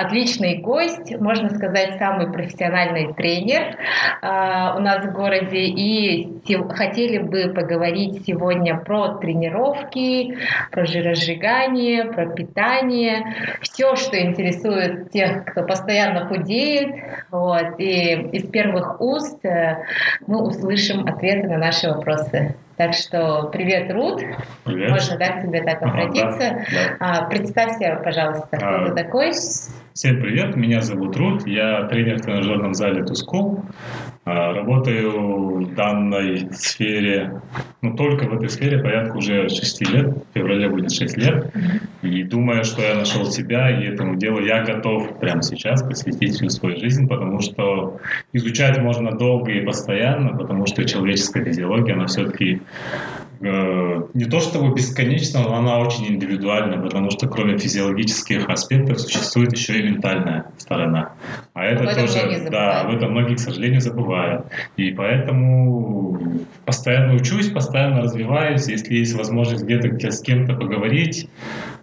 отличный 0.00 0.58
гость, 0.58 1.18
можно 1.20 1.50
сказать, 1.50 1.98
самый 1.98 2.30
профессиональный 2.32 3.12
тренер 3.14 3.76
э, 4.22 4.76
у 4.76 4.80
нас 4.80 5.04
в 5.04 5.12
городе. 5.12 5.58
И 5.58 6.28
хотели 6.70 7.18
бы 7.18 7.52
поговорить 7.54 8.24
сегодня 8.26 8.76
про 8.78 9.18
тренировки, 9.18 10.38
про 10.70 10.86
жиросжигание, 10.86 12.04
про 12.04 12.26
питание, 12.26 13.34
все, 13.60 13.96
что 13.96 14.20
интересует 14.20 15.10
тех, 15.10 15.44
кто 15.44 15.62
постоянно 15.62 16.26
худеет. 16.26 16.94
Вот. 17.30 17.78
И 17.78 18.14
из 18.32 18.48
первых 18.50 19.00
уст 19.00 19.44
э, 19.44 19.84
мы 20.26 20.42
услышим 20.42 21.06
ответы 21.06 21.48
на 21.48 21.58
наши 21.58 21.88
вопросы. 21.88 22.54
Так 22.80 22.94
что 22.94 23.50
привет, 23.52 23.92
Рут. 23.92 24.22
Привет. 24.64 24.90
Можно 24.90 25.18
да, 25.18 25.26
к 25.32 25.42
тебе 25.42 25.62
так 25.62 25.82
обратиться. 25.82 26.46
Ага, 26.46 26.64
да, 26.72 26.96
да. 26.98 27.18
А, 27.20 27.24
представься, 27.26 28.00
пожалуйста, 28.02 28.56
кто 28.56 28.66
а, 28.66 28.88
ты 28.88 28.94
такой. 28.94 29.32
Всем 29.92 30.20
привет, 30.22 30.54
меня 30.54 30.82
зовут 30.82 31.16
Рут, 31.16 31.48
я 31.48 31.82
тренер 31.88 32.18
в 32.18 32.20
тренажерном 32.22 32.74
зале 32.74 33.02
Тускул. 33.02 33.64
А, 34.24 34.52
работаю 34.52 35.64
в 35.64 35.74
данной 35.74 36.48
сфере, 36.52 37.42
ну 37.82 37.96
только 37.96 38.26
в 38.26 38.34
этой 38.34 38.48
сфере 38.50 38.78
порядка 38.78 39.16
уже 39.16 39.48
6 39.48 39.80
лет, 39.90 40.06
в 40.06 40.22
феврале 40.32 40.68
будет 40.68 40.92
6 40.92 41.16
лет. 41.16 41.52
И 42.02 42.22
думаю, 42.22 42.62
что 42.62 42.82
я 42.82 42.94
нашел 42.94 43.26
себя, 43.26 43.68
и 43.68 43.88
этому 43.88 44.14
делу 44.14 44.38
я 44.40 44.62
готов 44.62 45.18
прямо 45.18 45.42
сейчас 45.42 45.82
посвятить 45.82 46.36
всю 46.36 46.50
свою 46.50 46.78
жизнь, 46.78 47.08
потому 47.08 47.40
что 47.40 47.98
изучать 48.32 48.78
можно 48.78 49.10
долго 49.10 49.50
и 49.50 49.64
постоянно, 49.64 50.38
потому 50.38 50.66
что 50.66 50.84
человеческая 50.84 51.44
физиология, 51.44 51.94
она 51.94 52.06
все-таки 52.06 52.62
не 53.40 54.24
то 54.26 54.40
чтобы 54.40 54.74
бесконечно, 54.74 55.40
но 55.40 55.54
она 55.56 55.78
очень 55.78 56.06
индивидуальна, 56.06 56.76
потому 56.76 57.10
что 57.10 57.26
кроме 57.26 57.56
физиологических 57.56 58.48
аспектов 58.50 59.00
существует 59.00 59.52
еще 59.52 59.78
и 59.78 59.82
ментальная 59.82 60.46
сторона. 60.58 61.12
А 61.54 61.64
это 61.64 61.88
об 61.88 61.96
тоже, 61.96 62.48
да, 62.50 62.82
об 62.82 62.94
этом 62.94 63.12
многие, 63.12 63.36
к 63.36 63.40
сожалению, 63.40 63.80
забывают. 63.80 64.44
И 64.76 64.90
поэтому 64.92 66.20
постоянно 66.66 67.14
учусь, 67.14 67.48
постоянно 67.48 68.02
развиваюсь. 68.02 68.68
Если 68.68 68.94
есть 68.94 69.14
возможность 69.14 69.64
где-то 69.64 70.10
с 70.10 70.20
кем-то 70.20 70.54
поговорить, 70.54 71.28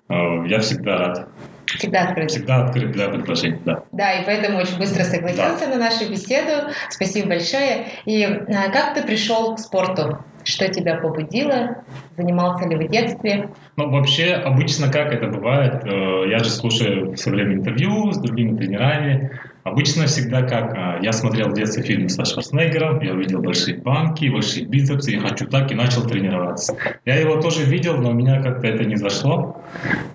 э, 0.09 0.13
я 0.47 0.59
всегда 0.59 0.97
рад. 0.97 1.30
Всегда 1.66 2.03
открыт. 2.03 2.31
Всегда 2.31 2.66
открыт 2.66 2.91
для 2.91 3.09
предложений, 3.09 3.59
да. 3.66 3.83
Да, 3.91 4.13
и 4.13 4.25
поэтому 4.25 4.59
очень 4.59 4.78
быстро 4.78 5.03
согласился 5.03 5.66
да. 5.66 5.75
на 5.75 5.78
нашу 5.78 6.09
беседу. 6.09 6.69
Спасибо 6.89 7.30
большое. 7.30 7.88
И 8.05 8.23
а, 8.23 8.72
как 8.72 8.94
ты 8.94 9.03
пришел 9.03 9.55
к 9.55 9.59
спорту? 9.59 10.19
Что 10.48 10.70
тебя 10.70 10.95
побудило? 10.95 11.84
Занимался 12.16 12.70
ли 12.70 12.78
в 12.78 12.90
детстве? 12.90 13.50
Ну, 13.76 13.90
вообще, 13.90 14.31
обычно 14.31 14.90
как 14.90 15.12
это 15.12 15.28
бывает, 15.28 15.84
э, 15.84 16.30
я 16.30 16.40
же 16.40 16.50
слушаю 16.50 17.16
все 17.16 17.31
время 17.31 17.56
интервью 17.56 18.14
с 18.14 18.17
другими 18.17 18.56
тренерами, 18.56 19.30
Обычно 19.68 20.06
всегда 20.06 20.44
как, 20.44 20.73
а, 20.78 21.00
я 21.02 21.12
смотрел 21.12 21.50
в 21.50 21.53
детстве 21.53 21.84
фильмы 21.84 22.08
со 22.08 22.23
Шварценеггером, 22.23 23.02
я 23.02 23.12
увидел 23.12 23.42
большие 23.42 23.78
банки, 23.78 24.30
большие 24.30 24.66
бицепсы, 24.66 25.12
я 25.12 25.20
хочу 25.20 25.45
так, 25.45 25.70
и 25.72 25.75
начал 25.75 26.03
тренироваться. 26.03 26.78
Я 27.03 27.16
его 27.16 27.42
тоже 27.42 27.66
видел, 27.66 27.98
но 27.98 28.12
у 28.12 28.14
меня 28.14 28.42
как-то 28.42 28.66
это 28.66 28.86
не 28.86 28.95
зашло. 28.95 29.62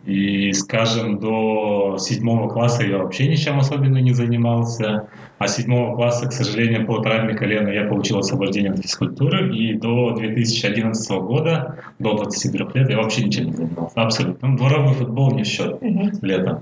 И, 0.07 0.53
скажем, 0.53 1.19
до 1.19 1.99
седьмого 1.99 2.49
класса 2.49 2.83
я 2.85 2.97
вообще 2.97 3.29
ничем 3.29 3.59
особенно 3.59 3.99
не 3.99 4.15
занимался. 4.15 5.09
А 5.43 5.49
седьмого 5.49 5.97
класса, 5.97 6.29
к 6.29 6.33
сожалению, 6.33 6.87
по 6.87 7.01
травме 7.01 7.35
колена 7.35 7.69
я 7.69 7.83
получил 7.89 8.19
освобождение 8.19 8.71
от 8.71 8.79
физкультуры. 8.81 9.53
И 9.53 9.75
до 9.75 10.13
2011 10.13 11.11
года, 11.11 11.79
до 11.99 12.15
23 12.15 12.65
лет, 12.75 12.89
я 12.89 12.97
вообще 12.97 13.25
ничем 13.25 13.47
не 13.47 13.53
занимался. 13.53 14.01
Абсолютно. 14.01 14.49
Ну, 14.49 14.57
дворовой 14.57 14.95
футбол 14.95 15.35
не 15.35 15.43
в 15.43 15.47
счет 15.47 15.79
летом. 16.23 16.61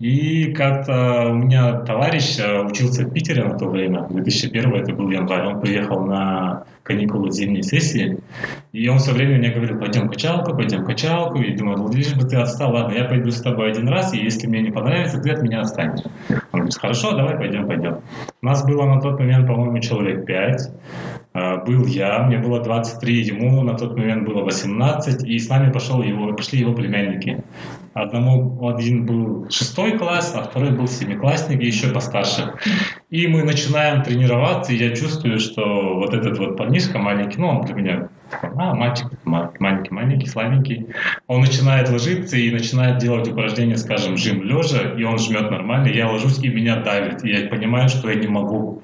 И 0.00 0.54
как-то 0.54 1.28
у 1.32 1.34
меня 1.34 1.80
товарищ 1.80 2.38
э, 2.38 2.62
учился 2.62 3.02
в 3.02 3.10
Питере 3.12 3.44
на 3.44 3.58
то 3.58 3.66
время. 3.66 4.06
2001 4.08 4.74
это 4.76 4.94
был 4.94 5.10
январь. 5.10 5.44
Он 5.44 5.60
приехал 5.60 6.00
на 6.00 6.64
каникулы 6.88 7.30
зимней 7.30 7.62
сессии. 7.62 8.18
И 8.72 8.88
он 8.88 8.98
все 8.98 9.12
время 9.12 9.36
мне 9.36 9.50
говорил, 9.50 9.78
пойдем 9.78 10.08
качалку, 10.08 10.54
пойдем 10.54 10.84
качалку. 10.84 11.38
И 11.38 11.54
думаю, 11.54 11.78
ну 11.78 11.92
лишь 11.92 12.14
бы 12.14 12.26
ты 12.26 12.36
отстал, 12.36 12.72
ладно, 12.72 12.94
я 12.94 13.04
пойду 13.04 13.30
с 13.30 13.42
тобой 13.42 13.70
один 13.70 13.88
раз, 13.88 14.14
и 14.14 14.18
если 14.18 14.46
мне 14.46 14.62
не 14.62 14.70
понравится, 14.70 15.20
ты 15.20 15.30
от 15.30 15.42
меня 15.42 15.60
останешь. 15.60 16.00
Он 16.52 16.60
говорит, 16.60 16.76
хорошо, 16.76 17.12
давай 17.12 17.36
пойдем, 17.36 17.66
пойдем. 17.66 17.98
У 18.42 18.46
нас 18.46 18.64
было 18.64 18.86
на 18.86 19.00
тот 19.00 19.20
момент, 19.20 19.46
по-моему, 19.46 19.78
человек 19.80 20.24
пять. 20.24 20.70
А, 21.38 21.56
был 21.58 21.86
я, 21.86 22.18
мне 22.20 22.38
было 22.38 22.60
23, 22.60 23.22
ему 23.22 23.62
на 23.62 23.74
тот 23.74 23.96
момент 23.96 24.26
было 24.26 24.42
18, 24.42 25.22
и 25.24 25.38
с 25.38 25.48
нами 25.48 25.70
пошел 25.70 26.02
его, 26.02 26.32
пошли 26.32 26.58
его 26.58 26.72
племянники. 26.72 27.44
Одному 27.94 28.68
один 28.68 29.06
был 29.06 29.48
шестой 29.50 29.98
класс, 29.98 30.34
а 30.36 30.42
второй 30.42 30.70
был 30.70 30.88
семиклассник 30.88 31.60
и 31.60 31.66
еще 31.66 31.88
постарше. 31.88 32.54
И 33.10 33.26
мы 33.28 33.44
начинаем 33.44 34.02
тренироваться, 34.02 34.72
и 34.72 34.76
я 34.76 34.94
чувствую, 34.94 35.38
что 35.38 35.94
вот 35.94 36.12
этот 36.12 36.38
вот 36.38 36.56
парнишка 36.56 36.98
маленький, 36.98 37.38
ну 37.38 37.48
он 37.48 37.64
для 37.64 37.74
меня 37.74 38.08
а, 38.42 38.74
мальчик 38.74 39.06
маленький, 39.24 39.94
маленький, 39.94 40.26
слабенький. 40.26 40.86
Он 41.28 41.40
начинает 41.40 41.88
ложиться 41.88 42.36
и 42.36 42.50
начинает 42.50 42.98
делать 42.98 43.28
упражнения, 43.28 43.76
скажем, 43.76 44.16
жим 44.16 44.42
лежа, 44.42 44.94
и 44.96 45.04
он 45.04 45.18
жмет 45.18 45.50
нормально, 45.50 45.88
я 45.88 46.08
ложусь, 46.08 46.38
и 46.38 46.48
меня 46.48 46.76
давит. 46.76 47.24
И 47.24 47.30
я 47.30 47.48
понимаю, 47.48 47.88
что 47.88 48.10
я 48.10 48.16
не 48.16 48.28
могу. 48.28 48.82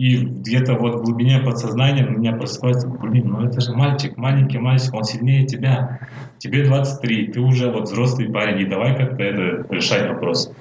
И 0.00 0.16
где-то 0.16 0.76
вот 0.76 0.94
в 0.94 1.02
глубине 1.02 1.40
подсознания 1.40 2.06
у 2.06 2.12
меня 2.12 2.32
просыпается, 2.32 2.88
блин, 2.88 3.28
ну 3.28 3.44
это 3.46 3.60
же 3.60 3.72
мальчик, 3.74 4.16
маленький 4.16 4.56
мальчик, 4.56 4.94
он 4.94 5.04
сильнее 5.04 5.44
тебя. 5.44 6.08
Тебе 6.38 6.64
23, 6.64 7.26
ты 7.26 7.40
уже 7.40 7.70
вот 7.70 7.82
взрослый 7.82 8.30
парень, 8.30 8.62
и 8.62 8.64
давай 8.64 8.96
как-то 8.96 9.22
это 9.22 9.66
решать 9.68 10.08
вопрос. 10.08 10.54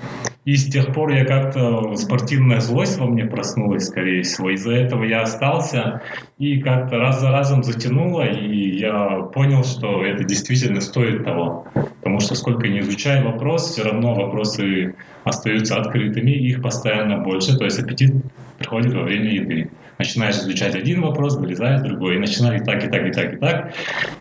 И 0.44 0.58
с 0.58 0.66
тех 0.66 0.94
пор 0.94 1.12
я 1.12 1.24
как-то 1.24 1.96
спортивная 1.96 2.60
злость 2.60 2.98
во 3.00 3.06
мне 3.06 3.24
проснулась, 3.24 3.86
скорее 3.86 4.24
всего. 4.24 4.50
Из-за 4.50 4.74
этого 4.74 5.06
я 5.06 5.22
остался 5.22 6.02
и 6.38 6.60
как-то 6.60 6.98
раз 6.98 7.22
за 7.22 7.32
разом 7.32 7.64
затянуло, 7.64 8.24
и 8.24 8.78
я 8.78 9.22
понял, 9.34 9.64
что 9.64 10.04
это 10.04 10.26
действительно 10.26 10.82
стоит 10.82 11.24
того. 11.24 11.66
Потому 12.00 12.20
что 12.20 12.36
сколько 12.36 12.68
не 12.68 12.80
изучай 12.80 13.24
вопрос, 13.24 13.72
все 13.72 13.84
равно 13.84 14.16
вопросы 14.16 14.96
остаются 15.24 15.78
открытыми, 15.78 16.32
их 16.32 16.62
постоянно 16.62 17.20
больше, 17.20 17.58
то 17.58 17.64
есть 17.64 17.80
аппетит 17.80 18.14
приходит 18.60 18.94
во 18.94 19.04
время 19.04 19.32
еды. 19.32 19.70
Начинаешь 19.98 20.36
изучать 20.36 20.76
один 20.76 21.02
вопрос, 21.02 21.38
вылезает 21.38 21.84
другой. 21.84 22.16
И 22.16 22.20
начинали 22.20 22.60
так, 22.60 22.86
и 22.86 22.88
так, 22.90 23.08
и 23.08 23.12
так, 23.12 23.34
и 23.34 23.38
так. 23.38 23.74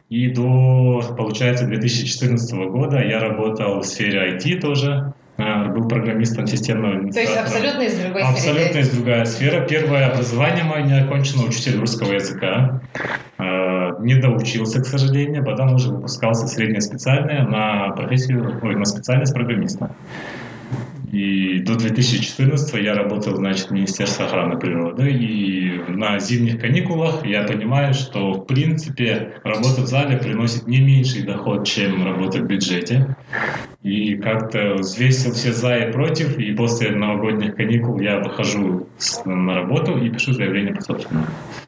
И 0.08 0.28
до, 0.28 1.02
получается, 1.16 1.66
2014 1.66 2.52
года 2.70 2.98
я 3.00 3.20
работал 3.20 3.80
в 3.80 3.84
сфере 3.84 4.36
IT 4.36 4.60
тоже. 4.60 5.12
Э, 5.38 5.68
был 5.68 5.86
программистом 5.86 6.48
системного 6.48 7.12
То 7.12 7.20
есть 7.20 7.36
абсолютно 7.36 7.82
из 7.82 7.96
другой 7.96 8.22
сферы? 8.22 8.32
Абсолютно 8.32 8.78
из 8.78 8.90
другая 8.90 9.24
сфера. 9.24 9.66
Первое 9.66 10.10
образование 10.10 10.64
мое 10.64 10.82
не 10.82 10.98
окончено, 10.98 11.44
учитель 11.44 11.78
русского 11.78 12.12
языка. 12.12 12.80
Э, 13.38 13.90
не 14.00 14.16
доучился, 14.16 14.80
к 14.80 14.86
сожалению, 14.86 15.44
потом 15.44 15.74
уже 15.74 15.90
выпускался 15.90 16.48
среднее 16.48 16.80
специальное 16.80 17.46
на 17.46 17.90
профессию, 17.90 18.58
ой, 18.62 18.74
на 18.74 18.84
специальность 18.84 19.32
программиста. 19.32 19.90
И 21.12 21.60
до 21.60 21.76
2014 21.76 22.74
я 22.82 22.94
работал, 22.94 23.36
значит, 23.36 23.68
в 23.68 23.70
Министерстве 23.70 24.26
охраны 24.26 24.58
природы. 24.58 25.10
И 25.10 25.80
на 25.88 26.18
зимних 26.18 26.60
каникулах 26.60 27.24
я 27.24 27.44
понимаю, 27.44 27.94
что, 27.94 28.32
в 28.32 28.44
принципе, 28.44 29.40
работа 29.42 29.82
в 29.82 29.86
зале 29.86 30.18
приносит 30.18 30.66
не 30.66 30.80
меньший 30.80 31.22
доход, 31.22 31.66
чем 31.66 32.04
работа 32.04 32.38
в 32.38 32.46
бюджете. 32.46 33.16
И 33.82 34.16
как-то 34.16 34.74
взвесил 34.74 35.32
все 35.32 35.52
за 35.52 35.76
и 35.78 35.92
против. 35.92 36.38
И 36.38 36.52
после 36.52 36.90
новогодних 36.90 37.54
каникул 37.56 38.00
я 38.00 38.18
выхожу 38.18 38.88
на 39.24 39.54
работу 39.54 39.96
и 39.96 40.10
пишу 40.10 40.32
заявление 40.32 40.74
по 40.74 40.82
собственному. 40.82 41.26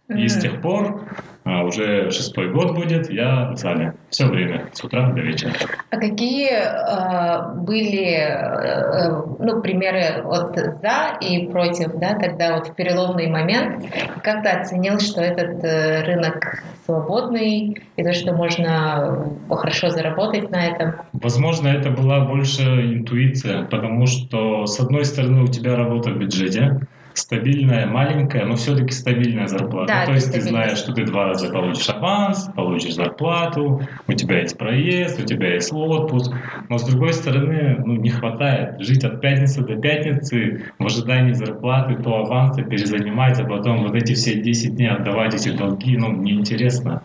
И 0.08 0.28
с 0.28 0.38
тех 0.38 0.60
пор 0.60 1.02
а 1.44 1.64
уже 1.64 2.10
шестой 2.10 2.50
год 2.50 2.74
будет, 2.74 3.10
я 3.10 3.50
в 3.50 3.56
зале 3.56 3.94
все 4.10 4.26
время, 4.26 4.66
с 4.72 4.84
утра 4.84 5.10
до 5.10 5.20
вечера. 5.20 5.52
А 5.90 5.96
какие 5.96 6.50
э, 6.50 7.54
были 7.56 8.14
э, 8.14 9.22
ну, 9.38 9.62
примеры 9.62 10.22
вот 10.22 10.56
за 10.56 11.16
и 11.20 11.46
против, 11.46 11.94
да, 11.98 12.14
тогда 12.14 12.56
вот 12.56 12.68
в 12.68 12.74
переломный 12.74 13.28
момент? 13.28 13.84
Как 14.22 14.42
ты 14.42 14.50
оценил, 14.50 14.98
что 14.98 15.22
этот 15.22 15.64
э, 15.64 16.04
рынок 16.04 16.62
свободный 16.84 17.82
и 17.96 18.02
то, 18.02 18.12
что 18.12 18.32
можно 18.32 19.28
хорошо 19.48 19.90
заработать 19.90 20.50
на 20.50 20.66
этом? 20.66 20.94
Возможно, 21.12 21.68
это 21.68 21.90
была 21.90 22.20
больше 22.20 22.62
интуиция, 22.62 23.64
потому 23.64 24.06
что, 24.06 24.66
с 24.66 24.78
одной 24.80 25.04
стороны, 25.04 25.44
у 25.44 25.48
тебя 25.48 25.76
работа 25.76 26.10
в 26.10 26.18
бюджете, 26.18 26.80
стабильная, 27.14 27.86
маленькая, 27.86 28.44
но 28.44 28.56
все-таки 28.56 28.92
стабильная 28.92 29.46
зарплата. 29.46 29.92
Да, 29.92 30.00
ну, 30.00 30.06
то 30.06 30.12
есть 30.12 30.32
ты 30.32 30.40
знаешь, 30.40 30.78
что 30.78 30.92
ты 30.92 31.04
два 31.04 31.26
раза 31.26 31.50
получишь 31.50 31.88
аванс, 31.88 32.48
получишь 32.54 32.94
зарплату, 32.94 33.82
у 34.06 34.12
тебя 34.12 34.40
есть 34.40 34.56
проезд, 34.58 35.20
у 35.20 35.24
тебя 35.24 35.54
есть 35.54 35.72
отпуск. 35.72 36.32
Но 36.68 36.78
с 36.78 36.84
другой 36.84 37.12
стороны, 37.12 37.82
ну, 37.84 37.96
не 37.96 38.10
хватает 38.10 38.80
жить 38.80 39.04
от 39.04 39.20
пятницы 39.20 39.62
до 39.62 39.76
пятницы 39.76 40.64
в 40.78 40.86
ожидании 40.86 41.32
зарплаты, 41.32 41.96
то 42.02 42.16
аванса 42.16 42.62
перезанимать, 42.62 43.38
а 43.40 43.44
потом 43.44 43.86
вот 43.86 43.94
эти 43.94 44.14
все 44.14 44.40
10 44.40 44.76
дней 44.76 44.90
отдавать 44.90 45.34
эти 45.34 45.50
долги, 45.50 45.96
ну, 45.96 46.12
неинтересно. 46.12 47.02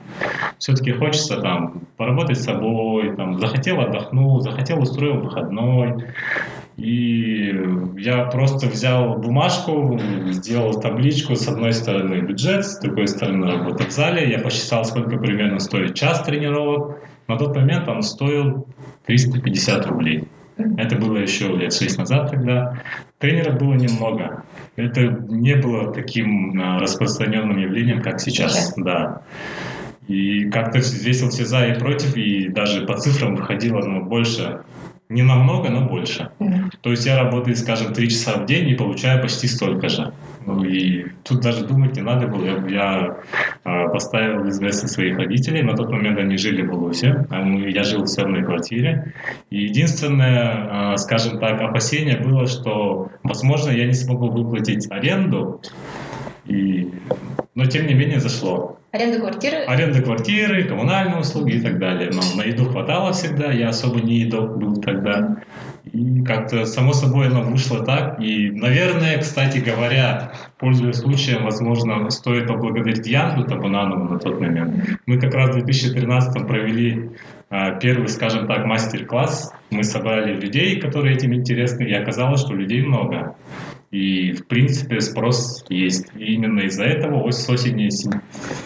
Все-таки 0.58 0.92
хочется 0.92 1.42
там 1.42 1.82
поработать 1.98 2.38
с 2.38 2.44
собой, 2.44 3.16
там, 3.16 3.40
захотел 3.40 3.82
отдохнул, 3.82 4.40
захотел 4.42 4.82
устроил 4.82 5.20
выходной, 5.20 6.06
и 6.78 7.56
я 7.98 8.26
просто 8.26 8.68
взял 8.68 9.18
бумажку, 9.18 10.00
сделал 10.32 10.80
табличку, 10.80 11.36
с 11.36 11.48
одной 11.48 11.72
стороны 11.74 12.22
бюджет, 12.22 12.66
с 12.66 12.80
другой 12.80 13.08
стороны 13.08 13.48
работа 13.48 13.86
в 13.86 13.92
зале. 13.92 14.30
Я 14.30 14.40
посчитал, 14.40 14.84
сколько 14.84 15.18
примерно 15.18 15.60
стоит 15.60 15.96
час 15.96 16.24
тренировок. 16.24 17.00
На 17.28 17.38
тот 17.38 17.56
момент 17.56 17.88
он 17.88 18.04
стоил 18.04 18.68
350 19.06 19.86
рублей. 19.88 20.28
Это 20.78 20.98
было 20.98 21.18
еще 21.18 21.48
лет 21.56 21.74
шесть 21.74 21.98
назад 21.98 22.32
тогда. 22.32 22.82
Тренеров 23.20 23.58
было 23.58 23.74
немного. 23.74 24.44
Это 24.76 25.02
не 25.30 25.56
было 25.56 25.94
таким 25.94 26.62
а, 26.62 26.80
распространенным 26.80 27.58
явлением, 27.58 28.02
как 28.02 28.20
сейчас. 28.20 28.54
Сейчас. 28.54 28.74
Да. 28.78 29.22
И 30.08 30.50
как-то 30.50 30.80
взвесил 30.80 31.30
все 31.30 31.46
за 31.46 31.66
и 31.68 31.80
против, 31.80 32.16
и 32.16 32.50
даже 32.50 32.86
по 32.86 32.98
цифрам 32.98 33.36
выходило 33.36 33.80
ну, 33.80 34.04
больше. 34.04 34.62
Не 35.08 35.22
намного, 35.22 35.70
но 35.70 35.82
больше. 35.82 36.30
То 36.82 36.90
есть 36.90 37.06
я 37.06 37.22
работаю, 37.22 37.56
скажем, 37.56 37.94
три 37.94 38.10
часа 38.10 38.38
в 38.38 38.46
день 38.46 38.70
и 38.70 38.74
получаю 38.74 39.22
почти 39.22 39.48
столько 39.48 39.88
же. 39.88 40.14
Ну 40.46 40.64
и 40.64 41.06
тут 41.24 41.42
даже 41.42 41.66
думать 41.66 41.96
не 41.96 42.02
надо 42.02 42.28
было. 42.28 42.46
Я, 42.46 42.68
я, 42.68 43.18
а, 43.64 43.88
поставил 43.90 44.42
в 44.42 44.50
известность 44.50 44.94
своих 44.94 45.18
родителей. 45.18 45.62
На 45.62 45.76
тот 45.76 45.92
момент 45.92 46.18
они 46.18 46.38
жили 46.38 46.64
в 46.64 46.74
Улусе, 46.74 47.28
а 47.30 47.46
я 47.46 47.84
жил 47.84 48.04
в 48.04 48.08
съемной 48.08 48.44
квартире. 48.44 49.14
И 49.52 49.64
единственное, 49.66 50.94
а, 50.94 50.98
скажем 50.98 51.40
так, 51.40 51.62
опасение 51.62 52.18
было, 52.18 52.48
что, 52.48 53.12
возможно, 53.22 53.70
я 53.70 53.86
не 53.86 53.94
смогу 53.94 54.30
выплатить 54.30 54.90
аренду. 54.90 55.62
И... 56.46 56.92
Но 57.54 57.66
тем 57.66 57.86
не 57.88 57.94
менее 57.94 58.20
зашло. 58.20 58.80
Аренда 58.96 59.20
квартиры? 59.20 59.58
Аренда 59.68 60.02
квартиры, 60.02 60.64
коммунальные 60.64 61.18
услуги 61.18 61.56
и 61.56 61.60
так 61.60 61.80
далее. 61.80 62.12
Но 62.14 62.22
на 62.38 62.48
еду 62.48 62.64
хватало 62.64 63.12
всегда, 63.12 63.52
я 63.52 63.70
особо 63.70 64.00
не 64.00 64.20
едок 64.20 64.58
был 64.58 64.78
тогда. 64.78 65.36
И 65.92 66.24
как-то 66.24 66.66
само 66.66 66.94
собой 66.94 67.28
оно 67.28 67.42
вышло 67.42 67.84
так. 67.84 68.22
И, 68.22 68.52
наверное, 68.52 69.18
кстати 69.18 69.58
говоря, 69.58 70.32
пользуясь 70.58 70.96
случаем, 70.96 71.44
возможно, 71.44 72.10
стоит 72.10 72.48
поблагодарить 72.48 73.06
Янду 73.06 73.44
Табунанову 73.44 74.14
на 74.14 74.18
тот 74.18 74.40
момент. 74.40 74.86
Мы 75.06 75.20
как 75.20 75.34
раз 75.34 75.50
в 75.50 75.54
2013 75.56 76.48
провели 76.48 77.10
а, 77.50 77.72
первый, 77.72 78.08
скажем 78.08 78.48
так, 78.48 78.66
мастер-класс. 78.66 79.52
Мы 79.72 79.84
собрали 79.84 80.40
людей, 80.40 80.80
которые 80.80 81.16
этим 81.16 81.34
интересны, 81.34 81.84
и 81.84 81.94
оказалось, 81.94 82.40
что 82.40 82.54
людей 82.54 82.82
много. 82.82 83.36
И, 83.92 84.34
в 84.34 84.48
принципе, 84.48 85.00
спрос 85.00 85.64
есть. 85.70 86.08
И 86.16 86.34
именно 86.34 86.62
из-за 86.62 86.84
этого 86.84 87.30
с 87.32 87.48
осени 87.50 87.90
с 87.90 88.10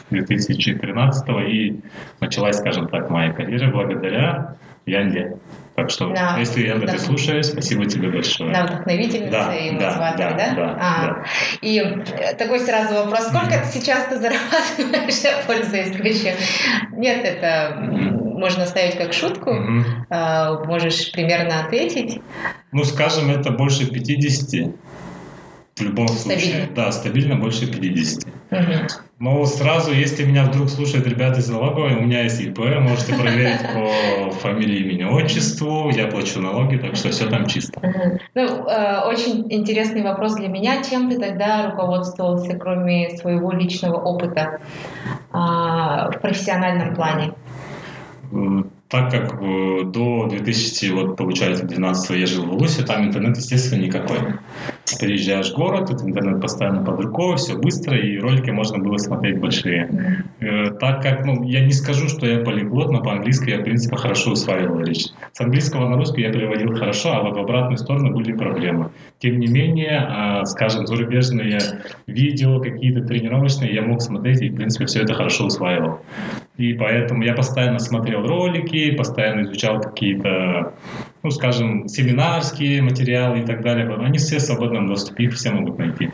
2013 0.09 1.27
и 1.47 1.79
началась, 2.19 2.57
скажем 2.57 2.87
так, 2.87 3.09
моя 3.09 3.31
карьера 3.31 3.71
благодаря 3.71 4.55
Янде. 4.85 5.37
Так 5.75 5.91
что, 5.91 6.09
Да, 6.13 6.35
если 6.37 6.67
да. 6.67 6.87
ты 6.87 6.99
слушаешь, 6.99 7.45
спасибо 7.45 7.85
тебе 7.85 8.09
большое. 8.09 8.51
Да, 8.51 8.65
вдохновительница 8.65 9.31
Да, 9.31 9.55
и 9.55 9.77
да, 9.77 9.85
мотиватор, 9.87 10.17
да, 10.17 10.35
да? 10.37 10.55
да, 10.55 10.77
А, 10.79 11.05
да. 11.05 11.23
И 11.61 11.79
э, 11.79 12.35
такой 12.35 12.59
сразу 12.59 12.95
вопрос, 12.95 13.27
сколько 13.27 13.63
сейчас 13.71 14.05
ты 14.07 14.17
зарабатываешь, 14.19 15.45
пользуясь 15.47 15.95
случаем? 15.95 16.35
Нет, 16.97 17.23
это 17.23 17.77
м, 17.77 18.39
можно 18.39 18.65
ставить 18.65 18.97
как 18.97 19.13
шутку, 19.13 19.53
Мгм. 19.53 19.85
А, 20.09 20.63
можешь 20.65 21.11
примерно 21.13 21.61
ответить. 21.63 22.19
Ну, 22.73 22.83
скажем, 22.83 23.29
это 23.29 23.51
больше 23.51 23.89
50. 23.89 24.73
В 25.79 25.81
любом 25.81 26.07
Стабильно. 26.09 26.41
случае. 26.41 26.69
Да, 26.75 26.91
стабильно 26.91 27.35
больше 27.35 27.71
50. 27.71 28.25
Мгм. 28.51 28.87
Но 29.19 29.45
сразу, 29.45 29.91
если 29.93 30.25
меня 30.25 30.43
вдруг 30.43 30.69
слушают 30.69 31.07
ребята 31.07 31.39
из 31.39 31.49
налоговой, 31.49 31.95
у 31.95 32.01
меня 32.01 32.23
есть 32.23 32.41
ИП, 32.41 32.59
можете 32.79 33.13
проверить 33.15 33.61
по 33.73 34.31
фамилии, 34.31 34.79
имени, 34.79 35.03
отчеству, 35.03 35.89
я 35.89 36.07
плачу 36.07 36.41
налоги, 36.41 36.77
так 36.77 36.95
что 36.95 37.09
все 37.09 37.27
там 37.27 37.45
чисто. 37.47 37.81
Ну, 38.35 38.41
э, 38.41 39.01
очень 39.07 39.45
интересный 39.51 40.03
вопрос 40.03 40.35
для 40.35 40.47
меня. 40.47 40.83
Чем 40.83 41.09
ты 41.09 41.17
тогда 41.17 41.69
руководствовался, 41.69 42.57
кроме 42.57 43.17
своего 43.17 43.51
личного 43.51 43.97
опыта 43.97 44.59
а, 45.31 46.11
в 46.11 46.19
профессиональном 46.19 46.95
плане? 46.95 47.33
Так 48.89 49.11
как 49.11 49.39
э, 49.39 49.83
до 49.85 50.25
2000, 50.27 50.91
вот 50.93 51.15
получается, 51.15 51.63
12 51.63 52.09
я 52.19 52.25
жил 52.25 52.45
в 52.45 52.53
Улусе, 52.53 52.83
там 52.83 53.05
интернет, 53.05 53.37
естественно, 53.37 53.79
никакой. 53.79 54.17
Приезжаешь 54.99 55.51
в 55.51 55.55
город, 55.55 55.89
тут 55.89 56.01
интернет 56.01 56.41
постоянно 56.41 56.83
под 56.83 56.99
рукой, 56.99 57.35
все 57.37 57.55
быстро, 57.55 57.95
и 57.95 58.17
ролики 58.17 58.49
можно 58.49 58.79
было 58.79 58.97
смотреть 58.97 59.39
большие. 59.39 60.25
Э, 60.39 60.71
Так 60.79 61.03
как, 61.03 61.23
ну, 61.23 61.43
я 61.43 61.63
не 61.63 61.71
скажу, 61.71 62.09
что 62.09 62.25
я 62.25 62.43
полиглот, 62.43 62.91
но 62.91 63.03
по-английски 63.03 63.51
я, 63.51 63.59
в 63.59 63.63
принципе, 63.63 63.95
хорошо 63.95 64.31
усваивал 64.31 64.81
речь. 64.81 65.05
С 65.33 65.39
английского 65.39 65.87
на 65.87 65.95
русский 65.95 66.21
я 66.21 66.33
переводил 66.33 66.75
хорошо, 66.75 67.13
а 67.13 67.21
в 67.21 67.37
обратную 67.37 67.77
сторону 67.77 68.11
были 68.11 68.31
проблемы. 68.31 68.89
Тем 69.19 69.39
не 69.39 69.45
менее, 69.45 69.99
а, 69.99 70.45
скажем, 70.45 70.87
зарубежные 70.87 71.59
видео, 72.07 72.59
какие-то 72.59 73.01
тренировочные, 73.01 73.71
я 73.71 73.83
мог 73.83 74.01
смотреть 74.01 74.41
и, 74.41 74.49
в 74.49 74.55
принципе, 74.55 74.87
все 74.87 75.03
это 75.03 75.13
хорошо 75.13 75.45
усваивал. 75.45 75.99
И 76.59 76.73
поэтому 76.73 77.23
я 77.23 77.33
постоянно 77.33 77.79
смотрел 77.79 78.27
ролики, 78.27 78.91
постоянно 78.91 79.43
изучал 79.43 79.79
какие-то, 79.79 80.73
ну, 81.23 81.31
скажем, 81.31 81.87
семинарские 81.87 82.81
материалы 82.81 83.39
и 83.39 83.45
так 83.45 83.61
далее. 83.61 83.89
Они 83.95 84.17
все 84.17 84.39
в 84.39 84.41
свободном 84.41 84.87
доступе, 84.87 85.23
их 85.23 85.35
все 85.35 85.51
могут 85.51 85.77
найти. 85.77 86.11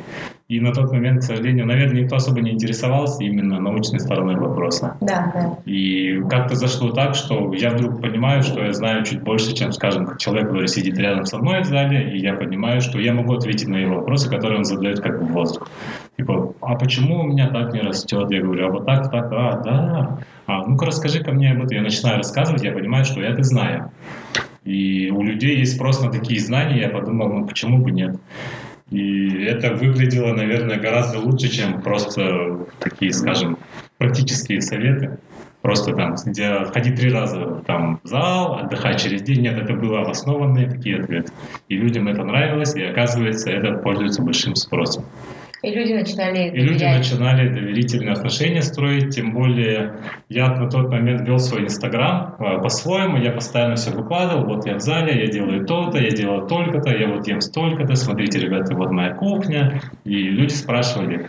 И 0.48 0.60
на 0.60 0.72
тот 0.72 0.92
момент, 0.92 1.22
к 1.22 1.24
сожалению, 1.24 1.66
наверное, 1.66 2.04
никто 2.04 2.18
особо 2.18 2.40
не 2.40 2.52
интересовался 2.52 3.24
именно 3.24 3.60
научной 3.60 4.00
стороной 4.00 4.36
вопроса. 4.36 4.96
Да, 5.02 5.32
да. 5.34 5.58
И 5.66 6.22
как-то 6.30 6.54
зашло 6.54 6.92
так, 6.92 7.16
что 7.16 7.52
я 7.52 7.72
вдруг 7.72 8.00
понимаю, 8.00 8.44
что 8.44 8.64
я 8.64 8.72
знаю 8.72 9.04
чуть 9.06 9.24
больше, 9.24 9.56
чем, 9.56 9.72
скажем, 9.72 10.18
человек, 10.18 10.50
который 10.50 10.68
сидит 10.68 11.00
рядом 11.00 11.26
со 11.26 11.40
мной 11.40 11.62
в 11.62 11.66
зале, 11.66 12.12
и 12.12 12.20
я 12.20 12.36
понимаю, 12.36 12.82
что 12.82 13.00
я 13.00 13.12
могу 13.12 13.34
ответить 13.34 13.68
на 13.68 13.78
его 13.78 13.96
вопросы, 13.96 14.30
которые 14.30 14.60
он 14.60 14.66
задает 14.66 15.00
как 15.00 15.20
бы 15.20 15.26
в 15.26 15.32
воздух. 15.32 15.68
Типа, 16.16 16.54
а 16.62 16.76
почему 16.76 17.22
у 17.22 17.24
меня 17.24 17.48
так 17.48 17.74
не 17.74 17.82
растет? 17.82 18.30
Я 18.30 18.44
говорю, 18.44 18.68
а 18.68 18.72
вот 18.72 18.86
так, 18.86 19.10
так, 19.10 19.32
а, 19.32 19.62
да. 19.64 20.20
А, 20.46 20.64
ну-ка 20.68 20.86
расскажи 20.86 21.24
ко 21.24 21.32
мне 21.32 21.54
об 21.54 21.64
этом. 21.64 21.78
Я 21.78 21.82
начинаю 21.82 22.18
рассказывать, 22.18 22.62
я 22.62 22.72
понимаю, 22.72 23.04
что 23.04 23.20
я 23.20 23.30
это 23.30 23.42
знаю. 23.42 23.90
И 24.64 25.10
у 25.10 25.24
людей 25.24 25.58
есть 25.58 25.76
спрос 25.76 26.04
на 26.04 26.12
такие 26.12 26.40
знания, 26.40 26.82
я 26.82 26.90
подумал, 26.90 27.30
ну 27.30 27.48
почему 27.48 27.80
бы 27.80 27.90
нет. 27.90 28.16
И 28.92 29.44
это 29.44 29.74
выглядело, 29.74 30.34
наверное, 30.34 30.78
гораздо 30.78 31.20
лучше, 31.20 31.50
чем 31.50 31.82
просто 31.82 32.68
такие, 32.80 33.12
скажем, 33.12 33.58
практические 33.98 34.62
советы. 34.62 35.18
Просто 35.62 35.96
там, 35.96 36.16
ходить 36.16 36.96
три 36.96 37.12
раза 37.12 37.64
там, 37.66 38.00
в 38.04 38.08
зал, 38.08 38.60
отдыхать 38.60 39.02
через 39.02 39.24
день. 39.24 39.42
Нет, 39.42 39.58
это 39.58 39.74
было 39.74 40.02
обоснованные 40.02 40.70
такие 40.70 41.00
ответы. 41.00 41.32
И 41.70 41.76
людям 41.76 42.08
это 42.08 42.24
нравилось, 42.24 42.76
и 42.76 42.84
оказывается, 42.84 43.50
это 43.50 43.74
пользуется 43.74 44.22
большим 44.22 44.56
спросом. 44.56 45.06
И 45.66 45.72
люди 45.72 45.94
начинали 45.94 46.50
И 46.50 46.58
люди 46.60 46.80
доверять. 46.80 46.98
начинали 47.00 47.50
доверительные 47.50 48.14
отношения 48.14 48.62
строить, 48.62 49.16
тем 49.16 49.34
более 49.34 49.96
я 50.30 50.50
на 50.54 50.70
тот 50.70 50.92
момент 50.92 51.28
вел 51.28 51.40
свой 51.40 51.64
инстаграм 51.64 52.36
э, 52.38 52.62
по-своему, 52.62 53.18
я 53.18 53.32
постоянно 53.32 53.76
все 53.76 53.90
выкладывал, 53.90 54.46
вот 54.46 54.68
я 54.68 54.76
в 54.76 54.82
зале, 54.82 55.20
я 55.20 55.28
делаю 55.28 55.66
то-то, 55.66 55.98
я 55.98 56.12
делаю 56.12 56.48
только-то, 56.48 56.96
я 56.96 57.08
вот 57.08 57.28
ем 57.28 57.42
столько-то, 57.42 57.96
смотрите, 57.96 58.38
ребята, 58.40 58.76
вот 58.76 58.92
моя 58.92 59.16
кухня. 59.16 59.82
И 60.04 60.16
люди 60.16 60.54
спрашивали, 60.54 61.26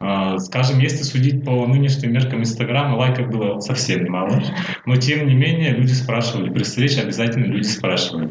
э, 0.00 0.38
скажем, 0.38 0.78
если 0.78 1.02
судить 1.02 1.44
по 1.44 1.66
нынешним 1.66 2.14
меркам 2.14 2.40
инстаграма, 2.40 2.96
лайков 2.96 3.28
было 3.28 3.60
совсем 3.60 4.04
немало, 4.04 4.40
но 4.86 4.96
тем 4.96 5.26
не 5.26 5.34
менее 5.34 5.72
люди 5.72 5.92
спрашивали, 5.92 6.48
при 6.48 6.62
встрече 6.62 7.02
обязательно 7.02 7.44
люди 7.44 7.66
спрашивали. 7.66 8.30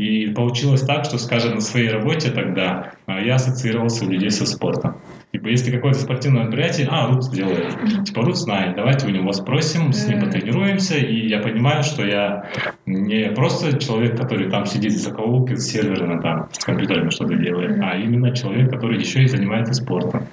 И 0.00 0.28
получилось 0.28 0.80
так, 0.80 1.04
что, 1.04 1.18
скажем, 1.18 1.56
на 1.56 1.60
своей 1.60 1.90
работе 1.90 2.30
тогда 2.30 2.92
а, 3.04 3.20
я 3.20 3.34
ассоциировался 3.34 4.06
у 4.06 4.08
людей 4.08 4.30
со 4.30 4.46
спортом. 4.46 4.96
Типа, 5.30 5.48
если 5.48 5.70
какое-то 5.70 5.98
спортивное 5.98 6.44
мероприятие, 6.44 6.88
а, 6.90 7.08
Рут 7.08 7.30
делает. 7.30 7.76
Типа, 8.06 8.22
Рут 8.22 8.38
знает, 8.38 8.76
давайте 8.76 9.06
у 9.06 9.10
него 9.10 9.30
спросим, 9.34 9.92
с 9.92 10.08
ним 10.08 10.20
потренируемся, 10.22 10.96
и 10.96 11.28
я 11.28 11.40
понимаю, 11.40 11.82
что 11.82 12.06
я 12.06 12.48
не 12.86 13.30
просто 13.32 13.78
человек, 13.78 14.16
который 14.16 14.48
там 14.48 14.64
сидит 14.64 14.92
за 14.92 15.10
закоулки 15.10 15.54
с 15.54 15.70
серверами, 15.70 16.18
там, 16.22 16.48
с 16.50 16.64
компьютерами 16.64 17.10
что-то 17.10 17.34
делает, 17.34 17.78
а 17.82 17.94
именно 17.98 18.34
человек, 18.34 18.70
который 18.70 18.98
еще 18.98 19.22
и 19.22 19.28
занимается 19.28 19.74
спортом. 19.74 20.26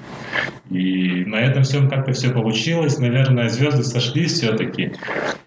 И 0.70 1.26
на 1.26 1.42
этом 1.42 1.64
всем 1.64 1.90
как-то 1.90 2.14
все 2.14 2.32
получилось. 2.32 3.00
Наверное, 3.00 3.50
звезды 3.50 3.84
сошлись 3.84 4.32
все-таки. 4.32 4.94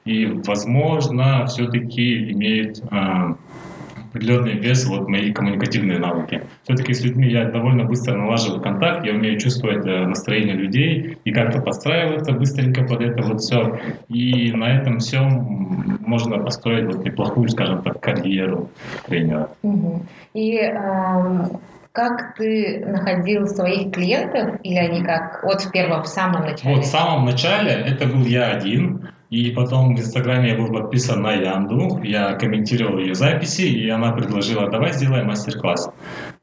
И, 0.05 0.27
возможно, 0.27 1.47
все-таки 1.47 2.33
имеет 2.33 2.83
а, 2.91 3.37
определенный 4.11 4.55
вес 4.55 4.87
вот 4.87 5.09
мои 5.09 5.33
коммуникативные 5.33 5.99
навыки. 5.99 6.43
Все-таки 6.65 6.93
с 6.93 7.03
людьми 7.03 7.29
я 7.29 7.45
довольно 7.45 7.85
быстро 7.85 8.17
налаживаю 8.17 8.61
контакт, 8.61 9.05
я 9.07 9.13
умею 9.13 9.39
чувствовать 9.39 9.87
э, 9.87 10.07
настроение 10.07 10.57
людей 10.57 11.19
и 11.25 11.33
как-то 11.33 11.61
подстраиваться 11.61 12.33
быстренько 12.33 12.83
под 12.83 13.01
это 13.03 13.23
вот 13.23 13.41
все. 13.41 13.79
И 14.09 14.53
на 14.53 14.77
этом 14.77 14.99
всем 14.99 15.99
можно 16.01 16.39
построить 16.39 16.87
вот 16.87 17.05
неплохую, 17.05 17.49
скажем 17.49 17.83
так, 17.83 18.01
карьеру 18.01 18.69
тренера. 19.07 19.49
И 20.35 20.57
эм, 20.57 21.61
как 21.93 22.35
ты 22.37 22.85
находил 22.87 23.47
своих 23.47 23.93
клиентов, 23.93 24.61
или 24.63 24.77
они 24.77 25.03
как 25.05 25.43
вот 25.45 25.61
в 25.61 25.71
первом, 25.71 26.03
в 26.03 26.09
самом 26.09 26.43
начале? 26.43 26.75
Вот 26.75 26.85
в 26.85 26.89
самом 26.89 27.25
начале 27.27 27.71
это 27.71 28.07
был 28.07 28.25
я 28.25 28.51
один, 28.51 29.09
и 29.31 29.51
потом 29.53 29.95
в 29.95 30.01
Инстаграме 30.01 30.51
я 30.51 30.57
был 30.57 30.73
подписан 30.73 31.23
на 31.23 31.33
Янду, 31.33 32.01
я 32.03 32.35
комментировал 32.35 32.99
ее 32.99 33.15
записи, 33.15 33.63
и 33.63 33.89
она 33.89 34.11
предложила, 34.11 34.69
давай 34.69 34.93
сделаем 34.93 35.29
мастер-класс. 35.29 35.91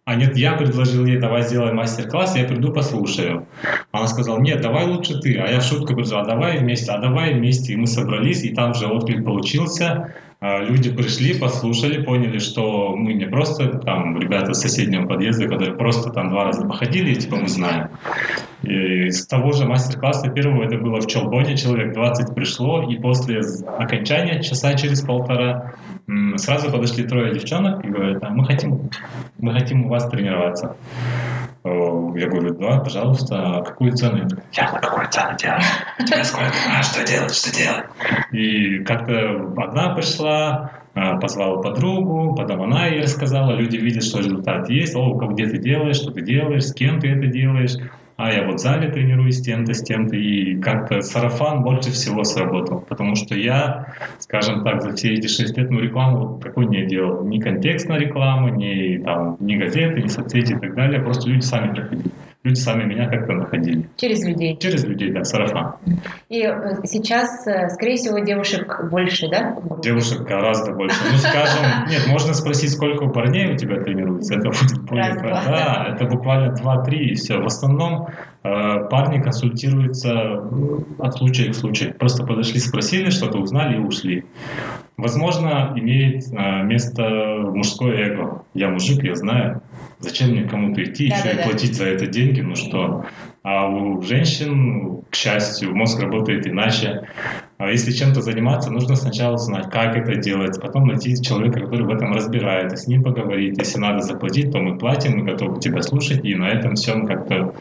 А 0.06 0.15
нет, 0.15 0.38
я 0.38 0.53
предложил 0.53 1.06
ей, 1.06 1.20
давай 1.20 1.41
сделаем 1.41 1.75
мастер-класс, 1.75 2.38
я 2.38 2.46
приду 2.46 2.72
послушаю. 2.72 3.46
Она 3.91 4.08
сказала, 4.08 4.39
нет, 4.39 4.62
давай 4.62 4.86
лучше 4.86 5.20
ты. 5.20 5.38
А 5.38 5.51
я 5.51 5.60
в 5.60 5.63
шутку 5.63 5.88
предложил, 5.88 6.20
а 6.20 6.25
давай 6.25 6.60
вместе, 6.60 6.89
а 6.91 6.98
давай 6.98 7.34
вместе. 7.34 7.74
И 7.74 7.75
мы 7.75 7.88
собрались, 7.88 8.44
и 8.44 8.53
там 8.53 8.74
же 8.74 8.88
отклик 8.88 9.25
получился. 9.25 10.13
А, 10.39 10.60
люди 10.60 10.91
пришли, 10.91 11.34
послушали, 11.34 12.03
поняли, 12.03 12.38
что 12.38 12.96
мы 12.96 13.13
не 13.13 13.25
просто 13.25 13.79
там 13.79 14.20
ребята 14.20 14.53
с 14.53 14.62
соседнего 14.62 15.08
подъезда, 15.08 15.48
которые 15.48 15.75
просто 15.75 16.12
там 16.12 16.29
два 16.29 16.44
раза 16.46 16.65
походили, 16.65 17.15
типа 17.15 17.38
мы 17.38 17.48
знаем. 17.48 17.89
И 18.62 19.10
с 19.10 19.25
того 19.25 19.51
же 19.51 19.65
мастер-класса 19.65 20.29
первого, 20.29 20.63
это 20.63 20.77
было 20.77 21.01
в 21.01 21.08
Челбоне, 21.08 21.58
человек 21.58 21.94
20 21.94 22.36
пришло, 22.36 22.84
и 22.84 22.98
после 23.00 23.41
окончания, 23.79 24.41
часа 24.44 24.75
через 24.75 25.01
полтора, 25.01 25.74
сразу 26.36 26.72
подошли 26.72 27.03
трое 27.03 27.34
девчонок 27.34 27.84
и 27.84 27.89
говорят, 27.89 28.24
а 28.24 28.29
мы 28.29 28.46
хотим, 28.46 28.89
мы 29.39 29.53
хотим 29.53 29.86
у 29.86 29.89
вас 29.89 30.08
тренироваться. 30.08 30.75
Я 32.18 32.28
говорю, 32.28 32.54
да, 32.56 32.80
пожалуйста, 32.80 33.58
а 33.58 33.62
какую 33.64 33.94
цену? 33.94 34.28
Я 34.54 34.72
на 34.72 34.80
какую 34.80 35.08
цену 35.10 35.38
делаю? 35.38 35.62
Тебе 36.00 36.24
сколько? 36.24 36.54
А 36.78 36.84
что 36.84 37.04
делать, 37.06 37.34
что 37.34 37.56
делать? 37.56 37.86
И 38.32 38.80
как-то 38.80 39.54
одна 39.58 39.96
пришла, 39.96 40.72
а, 40.94 41.18
позвала 41.18 41.62
подругу, 41.62 42.36
потом 42.36 42.64
она 42.64 42.88
ей 42.88 43.04
рассказала, 43.04 43.52
люди 43.52 43.78
видят, 43.78 44.04
что 44.04 44.20
результат 44.20 44.70
есть, 44.70 44.96
о, 44.96 45.14
где 45.14 45.46
ты 45.46 45.58
делаешь, 45.60 45.98
что 45.98 46.12
ты 46.12 46.22
делаешь, 46.22 46.66
с 46.66 46.74
кем 46.74 47.00
ты 47.00 47.10
это 47.10 47.28
делаешь, 47.28 47.76
а 48.18 48.32
я 48.34 48.46
вот 48.46 48.56
в 48.56 48.60
зале 48.60 48.90
тренируюсь 48.90 49.38
с 49.38 49.42
тем-то, 49.42 49.74
с 49.74 49.84
тем-то, 49.84 50.16
и 50.16 50.60
как-то 50.60 51.02
сарафан 51.02 51.62
больше 51.62 51.92
всего 51.92 52.24
сработал, 52.24 52.82
потому 52.82 53.16
что 53.16 53.36
я, 53.36 53.94
скажем 54.20 54.64
так, 54.64 54.82
за 54.82 54.94
все 54.94 55.14
эти 55.14 55.28
шесть 55.28 55.56
лет, 55.56 55.70
ну, 55.70 55.80
рекламу 55.80 56.40
такой 56.40 56.66
не 56.66 56.86
делал, 56.88 57.24
ни 57.26 57.40
контекстной 57.40 58.00
рекламы, 58.00 58.52
ни, 58.52 58.98
там, 58.98 59.38
ни 59.40 59.56
газеты, 59.56 60.02
ни 60.02 60.08
соцсети 60.08 60.54
и 60.54 60.58
так 60.58 60.74
далее, 60.74 61.00
просто 61.00 61.30
люди 61.30 61.42
сами 61.42 61.74
приходили 61.74 62.12
люди 62.48 62.60
сами 62.60 62.84
меня 62.86 63.10
как-то 63.10 63.34
находили. 63.34 63.89
Через 63.98 64.25
людей? 64.25 64.58
Через 64.58 64.84
людей, 64.84 65.12
да, 65.12 65.24
сарафан. 65.24 65.75
И 66.30 66.42
э, 66.42 66.82
сейчас, 66.86 67.46
э, 67.48 67.70
скорее 67.70 67.98
всего, 67.98 68.20
девушек 68.20 68.89
больше, 68.89 69.27
да? 69.30 69.58
Девушек 69.82 70.22
гораздо 70.22 70.74
больше. 70.74 70.98
Ну, 71.12 71.18
скажем, 71.18 71.63
нет, 71.89 72.08
можно 72.08 72.34
спросить, 72.34 72.72
сколько 72.72 73.04
у 73.04 73.10
парней 73.10 73.54
у 73.54 73.58
тебя 73.58 73.82
тренируется. 73.82 74.36
Это 74.36 74.50
будет 74.50 74.82
более... 74.84 75.16
Да, 75.16 75.88
это 75.94 76.06
буквально 76.06 76.54
2-3 76.54 76.96
и 76.96 77.16
все. 77.16 77.39
В 77.39 77.46
основном 77.46 78.08
э, 78.44 78.88
парни 78.89 79.22
консультируются 79.22 80.42
от 81.00 81.18
случая 81.18 81.51
к 81.51 81.56
случаю. 81.56 81.94
Просто 81.94 82.25
подошли, 82.25 82.60
спросили, 82.60 83.10
что-то 83.10 83.39
узнали 83.39 83.75
и 83.75 83.80
ушли. 83.80 84.25
Возможно, 84.98 85.74
имеет 85.75 86.24
э, 86.34 86.63
место 86.63 87.04
мужское 87.54 88.08
эго. 88.08 88.44
Я 88.56 88.70
мужик, 88.70 89.04
я 89.04 89.13
знаю. 89.13 89.62
Зачем 90.00 90.32
мне 90.32 90.44
кому-то 90.44 90.84
идти, 90.84 91.10
да, 91.10 91.18
еще 91.18 91.36
да, 91.36 91.42
и 91.42 91.44
платить 91.44 91.75
за 91.75 91.86
это 91.86 92.08
деньги, 92.08 92.42
ну 92.42 92.56
что? 92.56 93.06
А 93.44 93.68
у 93.68 94.01
женщин, 94.01 95.04
к 95.12 95.16
счастью, 95.16 95.75
мозг 95.75 96.01
работает 96.01 96.48
иначе. 96.48 97.08
А 97.60 97.70
если 97.70 97.92
чем-то 97.92 98.22
заниматься, 98.22 98.72
нужно 98.72 98.96
сначала 98.96 99.38
знать, 99.38 99.70
как 99.70 99.96
это 99.96 100.16
делать, 100.16 100.60
потом 100.60 100.88
найти 100.88 101.16
человека, 101.22 101.60
который 101.60 101.86
в 101.86 101.89
этом 101.92 102.13
разбирается, 102.13 102.77
с 102.77 102.88
ним 102.88 103.04
поговорить. 103.04 103.58
Если 103.58 103.80
надо 103.80 104.01
заплатить, 104.01 104.51
то 104.51 104.58
мы 104.58 104.80
платим, 104.80 105.18
мы 105.20 105.24
готовы 105.25 105.60
тебя 105.60 105.84
слушать, 105.84 106.25
и 106.25 106.34
на 106.34 106.50
этом 106.50 106.74
всем 106.74 107.06
как-то 107.06 107.54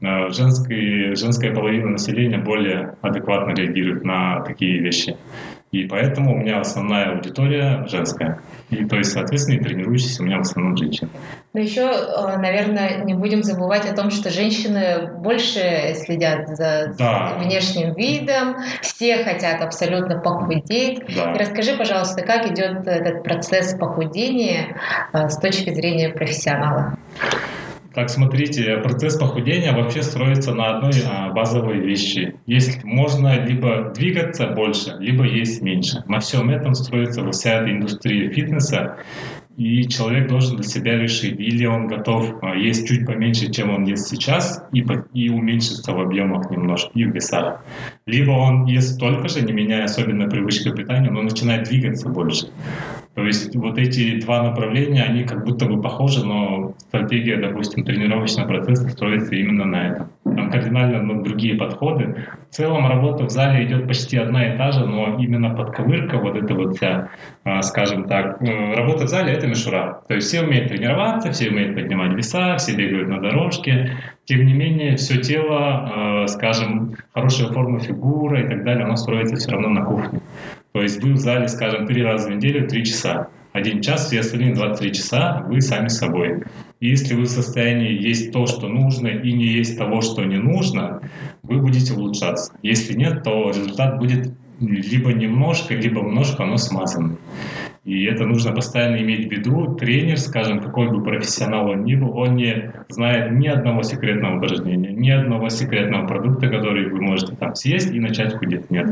э, 0.00 0.28
женский, 0.30 1.14
женская 1.14 1.54
половина 1.54 1.90
населения 1.90 2.38
более 2.38 2.96
адекватно 3.00 3.52
реагирует 3.52 4.04
на 4.04 4.40
такие 4.40 4.80
вещи. 4.80 5.16
И 5.72 5.84
поэтому 5.84 6.34
у 6.34 6.36
меня 6.36 6.60
основная 6.60 7.12
аудитория 7.12 7.86
женская. 7.86 8.40
И 8.70 8.84
то 8.84 8.96
есть, 8.96 9.12
соответственно, 9.12 9.56
и 9.56 9.60
тренирующиеся 9.60 10.22
у 10.22 10.26
меня 10.26 10.38
в 10.38 10.40
основном 10.40 10.76
женщины. 10.76 11.10
Но 11.52 11.60
еще, 11.60 11.82
э, 11.82 12.36
наверное, 12.38 13.04
не 13.04 13.14
будем 13.14 13.44
забывать 13.44 13.88
о 13.88 13.94
том, 13.94 14.10
что 14.10 14.30
женщины 14.30 15.08
больше 15.18 15.94
следят 15.94 16.48
за 16.48 16.92
да. 16.98 17.34
внешним 17.38 17.94
видом, 17.94 18.56
все 18.82 19.22
хотят 19.22 19.62
абсолютно 19.62 20.18
похудеть. 20.18 21.02
Да. 21.14 21.32
И 21.34 21.38
расскажи, 21.38 21.76
пожалуйста, 21.76 22.22
как 22.22 22.50
идет 22.50 22.86
этот 22.88 23.22
процесс 23.22 23.74
похудения 23.74 24.76
э, 25.12 25.28
с 25.28 25.36
точки 25.36 25.72
зрения 25.72 26.08
профессионала? 26.08 26.96
Так, 27.92 28.08
смотрите, 28.08 28.76
процесс 28.76 29.16
похудения 29.16 29.72
вообще 29.72 30.02
строится 30.02 30.54
на 30.54 30.76
одной 30.76 30.92
а, 31.04 31.30
базовой 31.30 31.80
вещи. 31.80 32.36
Есть 32.46 32.84
можно 32.84 33.44
либо 33.44 33.92
двигаться 33.94 34.46
больше, 34.46 34.96
либо 35.00 35.24
есть 35.24 35.60
меньше. 35.60 36.04
На 36.06 36.20
всем 36.20 36.50
этом 36.50 36.74
строится 36.74 37.28
вся 37.32 37.60
эта 37.60 37.72
индустрия 37.72 38.30
фитнеса. 38.30 38.98
И 39.60 39.86
человек 39.88 40.26
должен 40.26 40.56
для 40.56 40.64
себя 40.64 40.96
решить, 40.96 41.38
или 41.38 41.66
он 41.66 41.86
готов 41.86 42.36
а, 42.40 42.56
есть 42.56 42.88
чуть 42.88 43.04
поменьше, 43.04 43.52
чем 43.52 43.68
он 43.68 43.84
ест 43.84 44.08
сейчас, 44.08 44.64
и, 44.72 44.82
и 45.12 45.28
уменьшиться 45.28 45.92
в 45.92 46.00
объемах 46.00 46.50
немножко, 46.50 46.90
и 46.94 47.04
в 47.04 47.14
весах. 47.14 47.62
Либо 48.06 48.30
он 48.30 48.64
ест 48.64 48.94
столько 48.94 49.28
же, 49.28 49.42
не 49.42 49.52
меняя 49.52 49.84
особенно 49.84 50.30
привычки 50.30 50.70
к 50.70 50.76
питанию, 50.76 51.12
но 51.12 51.20
начинает 51.20 51.64
двигаться 51.64 52.08
больше. 52.08 52.46
То 53.14 53.26
есть 53.26 53.54
вот 53.54 53.76
эти 53.76 54.20
два 54.20 54.42
направления, 54.42 55.02
они 55.02 55.24
как 55.24 55.44
будто 55.44 55.66
бы 55.66 55.82
похожи, 55.82 56.24
но 56.24 56.74
стратегия, 56.78 57.36
допустим, 57.36 57.84
тренировочного 57.84 58.48
процесса 58.48 58.88
строится 58.88 59.34
именно 59.34 59.66
на 59.66 59.88
этом. 59.88 60.08
Там 60.24 60.50
кардинально 60.50 61.02
ну, 61.02 61.22
другие 61.22 61.56
подходы. 61.56 62.24
В 62.50 62.54
целом 62.54 62.86
работа 62.86 63.24
в 63.24 63.30
зале 63.30 63.66
идет 63.66 63.88
почти 63.88 64.16
одна 64.16 64.54
и 64.54 64.56
та 64.56 64.72
же, 64.72 64.86
но 64.86 65.18
именно 65.18 65.54
подковырка, 65.54 66.18
вот 66.18 66.36
эта 66.36 66.54
вот 66.54 66.76
вся, 66.76 67.10
а, 67.44 67.60
скажем 67.62 68.04
так, 68.04 68.40
э, 68.40 68.74
работа 68.74 69.04
в 69.04 69.08
зале— 69.08 69.32
это 69.34 69.48
мишура. 69.50 70.02
То 70.08 70.14
есть 70.14 70.28
все 70.28 70.42
умеют 70.42 70.68
тренироваться, 70.68 71.30
все 71.32 71.50
умеют 71.50 71.74
поднимать 71.74 72.14
веса, 72.14 72.56
все 72.56 72.74
бегают 72.74 73.08
на 73.08 73.20
дорожке. 73.20 73.98
Тем 74.24 74.46
не 74.46 74.54
менее, 74.54 74.96
все 74.96 75.20
тело, 75.20 76.24
э, 76.24 76.28
скажем, 76.28 76.96
хорошая 77.12 77.48
форма 77.48 77.80
фигуры 77.80 78.44
и 78.44 78.48
так 78.48 78.64
далее, 78.64 78.84
оно 78.84 78.96
строится 78.96 79.36
все 79.36 79.50
равно 79.50 79.68
на 79.68 79.84
кухне. 79.84 80.20
То 80.72 80.82
есть 80.82 81.02
вы 81.02 81.14
в 81.14 81.18
зале, 81.18 81.48
скажем, 81.48 81.86
три 81.86 82.02
раза 82.02 82.28
в 82.28 82.36
неделю, 82.36 82.68
три 82.68 82.84
часа. 82.84 83.28
Один 83.52 83.82
час, 83.82 84.06
все 84.06 84.20
остальные 84.20 84.54
23 84.54 84.92
часа 84.92 85.44
вы 85.48 85.60
сами 85.60 85.88
собой. 85.88 86.44
И 86.78 86.88
если 86.88 87.14
вы 87.14 87.22
в 87.22 87.28
состоянии 87.28 87.90
есть 87.90 88.32
то, 88.32 88.46
что 88.46 88.68
нужно, 88.68 89.08
и 89.08 89.32
не 89.32 89.46
есть 89.46 89.76
того, 89.76 90.00
что 90.00 90.24
не 90.24 90.36
нужно, 90.36 91.00
вы 91.42 91.58
будете 91.58 91.94
улучшаться. 91.94 92.52
Если 92.62 92.94
нет, 92.94 93.24
то 93.24 93.48
результат 93.48 93.98
будет 93.98 94.32
либо 94.60 95.12
немножко, 95.12 95.74
либо 95.74 96.00
немножко, 96.00 96.44
но 96.44 96.58
смазанный. 96.58 97.16
И 97.84 98.04
это 98.04 98.26
нужно 98.26 98.52
постоянно 98.52 98.96
иметь 98.96 99.28
в 99.28 99.30
виду. 99.30 99.74
Тренер, 99.74 100.18
скажем, 100.18 100.60
какой 100.60 100.90
бы 100.90 101.02
профессионал 101.02 101.70
он 101.70 101.84
ни 101.84 101.94
был, 101.94 102.16
он 102.16 102.36
не 102.36 102.72
знает 102.90 103.32
ни 103.32 103.48
одного 103.48 103.82
секретного 103.82 104.36
упражнения, 104.36 104.90
ни 104.90 105.08
одного 105.08 105.48
секретного 105.48 106.06
продукта, 106.06 106.48
который 106.48 106.90
вы 106.90 107.00
можете 107.00 107.34
там 107.36 107.54
съесть 107.54 107.90
и 107.90 107.98
начать 107.98 108.34
худеть. 108.34 108.70
Нет. 108.70 108.86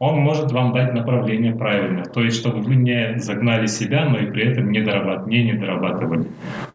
Он 0.00 0.18
может 0.18 0.50
вам 0.50 0.72
дать 0.72 0.94
направление 0.94 1.54
правильно, 1.54 2.02
то 2.02 2.22
есть 2.22 2.36
чтобы 2.36 2.60
вы 2.60 2.74
не 2.74 3.18
загнали 3.18 3.66
себя, 3.66 4.04
но 4.04 4.18
и 4.18 4.26
при 4.26 4.50
этом 4.50 4.72
не, 4.72 4.80
дорабат, 4.80 5.28
не 5.28 5.44
недорабатывали. 5.44 6.26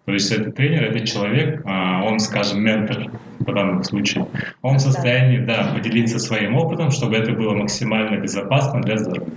То 0.06 0.14
есть 0.14 0.32
этот 0.32 0.56
тренер, 0.56 0.86
это 0.86 1.06
человек, 1.06 1.62
а, 1.66 2.04
он, 2.06 2.20
скажем, 2.20 2.64
ментор 2.64 3.12
в 3.52 3.56
данном 3.56 3.84
случае. 3.84 4.26
Он 4.62 4.78
в 4.78 4.80
состоянии, 4.80 5.40
да, 5.40 5.72
поделиться 5.74 6.20
своим 6.20 6.56
опытом, 6.56 6.92
чтобы 6.92 7.16
это 7.16 7.34
было 7.34 7.54
максимально 7.54 8.18
безопасно 8.18 8.82
для 8.82 8.98
здоровья. 8.98 9.34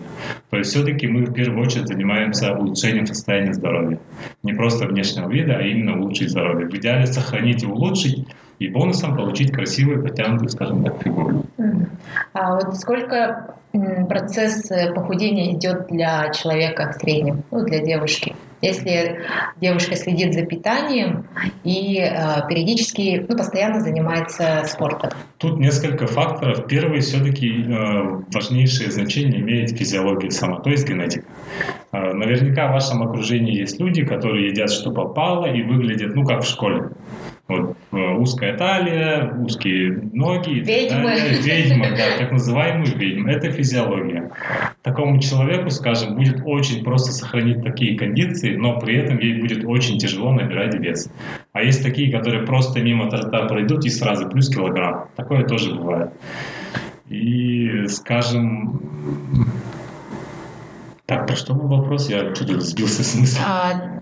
То 0.51 0.59
есть 0.59 0.71
все-таки 0.71 1.07
мы 1.09 1.25
в 1.25 1.33
первую 1.33 1.67
очередь 1.67 1.89
занимаемся 1.89 2.53
улучшением 2.53 3.07
состояния 3.07 3.53
здоровья. 3.55 3.99
Не 4.43 4.53
просто 4.53 4.87
внешнего 4.87 5.31
вида, 5.31 5.57
а 5.57 5.63
именно 5.63 5.99
улучшить 5.99 6.31
здоровье. 6.31 6.69
В 6.69 6.75
идеале 6.75 7.07
сохранить 7.07 7.63
и 7.63 7.67
улучшить, 7.67 8.27
и 8.59 8.69
бонусом 8.69 9.17
получить 9.17 9.53
красивую, 9.53 10.03
потянутую, 10.03 10.49
скажем 10.49 10.85
так, 10.85 11.03
фигуру. 11.03 11.45
А 12.33 12.55
вот 12.55 12.77
сколько 12.77 13.55
процесс 14.09 14.71
похудения 14.95 15.55
идет 15.55 15.87
для 15.89 16.31
человека 16.31 16.93
в 16.93 17.01
среднем, 17.01 17.43
ну, 17.51 17.65
для 17.65 17.81
девушки? 17.81 18.35
Если 18.63 19.19
девушка 19.61 19.97
следит 19.97 20.33
за 20.35 20.47
питанием 20.47 21.27
и 21.65 21.99
э, 21.99 22.49
периодически, 22.49 23.27
ну, 23.29 23.37
постоянно 23.37 23.81
занимается 23.81 24.63
спортом? 24.67 25.11
Тут 25.39 25.59
несколько 25.59 26.07
факторов. 26.07 26.67
Первый 26.69 27.01
все-таки 27.01 27.65
э, 27.65 28.23
важнейшее 28.33 28.91
значение 28.91 29.41
имеет 29.41 29.77
физиология 29.77 30.31
сама, 30.31 30.61
то 30.61 30.71
есть 30.71 30.89
генетика. 30.89 31.27
Э, 31.93 32.13
наверняка 32.13 32.69
в 32.69 32.73
вашем 32.73 33.03
окружении 33.03 33.59
есть 33.59 33.81
люди, 33.81 34.05
которые 34.05 34.49
едят, 34.49 34.71
что 34.71 34.93
попало, 34.93 35.47
и 35.47 35.63
выглядят, 35.63 36.15
ну, 36.15 36.25
как 36.25 36.43
в 36.43 36.47
школе. 36.49 36.91
Вот, 37.49 37.77
э, 37.91 37.97
узкая 37.97 38.57
талия, 38.57 39.35
узкие 39.35 40.09
ноги. 40.13 40.61
Ведьмы. 40.61 41.15
Ведьмы, 41.43 41.91
да, 41.91 42.17
так 42.19 42.31
называемые 42.31 42.95
ведьмы. 42.95 43.31
Это 43.33 43.51
физиология. 43.51 44.31
Такому 44.83 45.21
человеку, 45.21 45.71
скажем, 45.71 46.15
будет 46.15 46.41
очень 46.45 46.85
просто 46.85 47.13
сохранить 47.13 47.63
такие 47.63 47.99
кондиции, 47.99 48.57
но 48.57 48.79
при 48.79 48.97
этом 48.97 49.19
ей 49.19 49.41
будет 49.41 49.65
очень 49.65 49.99
тяжело 49.99 50.33
набирать 50.33 50.75
вес. 50.75 51.11
А 51.53 51.63
есть 51.63 51.83
такие, 51.83 52.13
которые 52.13 52.47
просто 52.47 52.81
мимо 52.81 53.11
торта 53.11 53.47
пройдут 53.47 53.85
и 53.85 53.91
сразу 53.91 54.29
плюс 54.29 54.49
килограмм. 54.49 55.09
Такое 55.17 55.45
тоже 55.45 55.75
бывает. 55.75 56.11
И, 57.11 57.87
скажем, 57.89 58.81
так, 61.13 61.27
про 61.27 61.37
что 61.37 61.55
был 61.55 61.69
вопрос? 61.69 62.09
Я 62.09 62.35
что-то 62.35 62.61
сбился 62.61 63.05
с 63.05 63.15
мысли. 63.15 63.41
А, 63.47 64.01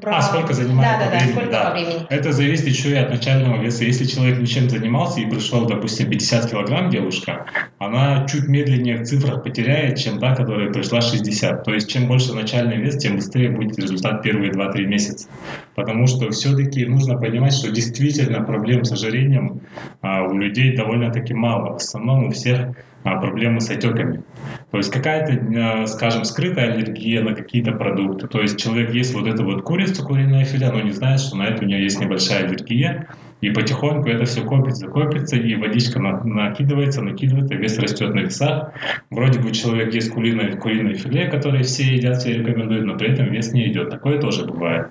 про... 0.00 0.16
а 0.16 0.22
сколько 0.22 0.52
занимает 0.52 0.98
да, 0.98 1.04
по 1.04 1.10
да, 1.10 1.16
времени? 1.16 1.32
Сколько 1.32 1.50
да. 1.50 1.64
по 1.64 1.72
времени? 1.72 2.06
Это 2.10 2.32
зависит 2.32 2.66
еще 2.66 2.90
и 2.90 2.94
от 2.94 3.10
начального 3.10 3.60
веса. 3.60 3.84
Если 3.84 4.04
человек 4.04 4.38
ничем 4.38 4.68
занимался 4.68 5.20
и 5.20 5.26
пришел, 5.26 5.66
допустим, 5.66 6.10
50 6.10 6.50
килограмм 6.50 6.90
девушка, 6.90 7.46
она 7.78 8.26
чуть 8.26 8.48
медленнее 8.48 8.98
в 8.98 9.04
цифрах 9.04 9.42
потеряет, 9.42 9.98
чем 9.98 10.18
та, 10.18 10.34
которая 10.34 10.70
пришла 10.72 11.00
60. 11.00 11.64
То 11.64 11.72
есть, 11.72 11.90
чем 11.90 12.06
больше 12.06 12.34
начальный 12.34 12.76
вес, 12.76 12.96
тем 12.98 13.16
быстрее 13.16 13.50
будет 13.50 13.78
результат 13.78 14.22
первые 14.22 14.52
2-3 14.52 14.84
месяца. 14.84 15.28
Потому 15.74 16.06
что 16.06 16.30
все-таки 16.30 16.84
нужно 16.84 17.16
понимать, 17.16 17.54
что 17.54 17.70
действительно 17.70 18.42
проблем 18.42 18.84
с 18.84 18.92
ожирением 18.92 19.60
а, 20.02 20.22
у 20.24 20.36
людей 20.36 20.76
довольно-таки 20.76 21.34
мало. 21.34 21.72
В 21.72 21.76
основном 21.76 22.24
у 22.24 22.30
всех 22.30 22.68
а, 23.04 23.18
проблемы 23.20 23.60
с 23.60 23.70
отеками. 23.70 24.22
То 24.72 24.78
есть 24.78 24.90
какая-то, 24.90 25.38
а, 25.54 25.86
скажем, 25.86 26.24
скрытая 26.24 26.72
аллергия 26.72 27.22
на 27.22 27.34
какие-то 27.34 27.72
продукты. 27.72 28.26
То 28.26 28.40
есть 28.40 28.58
человек 28.58 28.94
ест 28.94 29.14
вот 29.14 29.26
эту 29.26 29.44
вот 29.44 29.62
курицу, 29.62 30.02
куриное 30.02 30.46
филе, 30.46 30.70
но 30.72 30.80
не 30.80 30.92
знает, 30.92 31.20
что 31.20 31.36
на 31.36 31.42
это 31.42 31.62
у 31.62 31.66
него 31.68 31.78
есть 31.78 32.00
небольшая 32.00 32.46
аллергия, 32.46 33.06
и 33.42 33.50
потихоньку 33.50 34.08
это 34.08 34.24
все 34.24 34.42
копится, 34.42 34.86
копится, 34.86 35.36
и 35.36 35.56
водичка 35.56 35.98
накидывается, 36.00 37.02
накидывается, 37.02 37.54
вес 37.54 37.78
растет 37.78 38.14
на 38.14 38.20
весах. 38.20 38.72
Вроде 39.10 39.40
бы 39.40 39.50
человек 39.50 39.92
ест 39.92 40.10
куриное, 40.10 40.56
куриное 40.56 40.94
филе, 40.94 41.26
которое 41.26 41.64
все 41.64 41.82
едят, 41.94 42.18
все 42.18 42.32
рекомендуют, 42.32 42.86
но 42.86 42.96
при 42.96 43.12
этом 43.12 43.26
вес 43.26 43.52
не 43.52 43.68
идет. 43.68 43.90
Такое 43.90 44.18
тоже 44.18 44.46
бывает. 44.46 44.86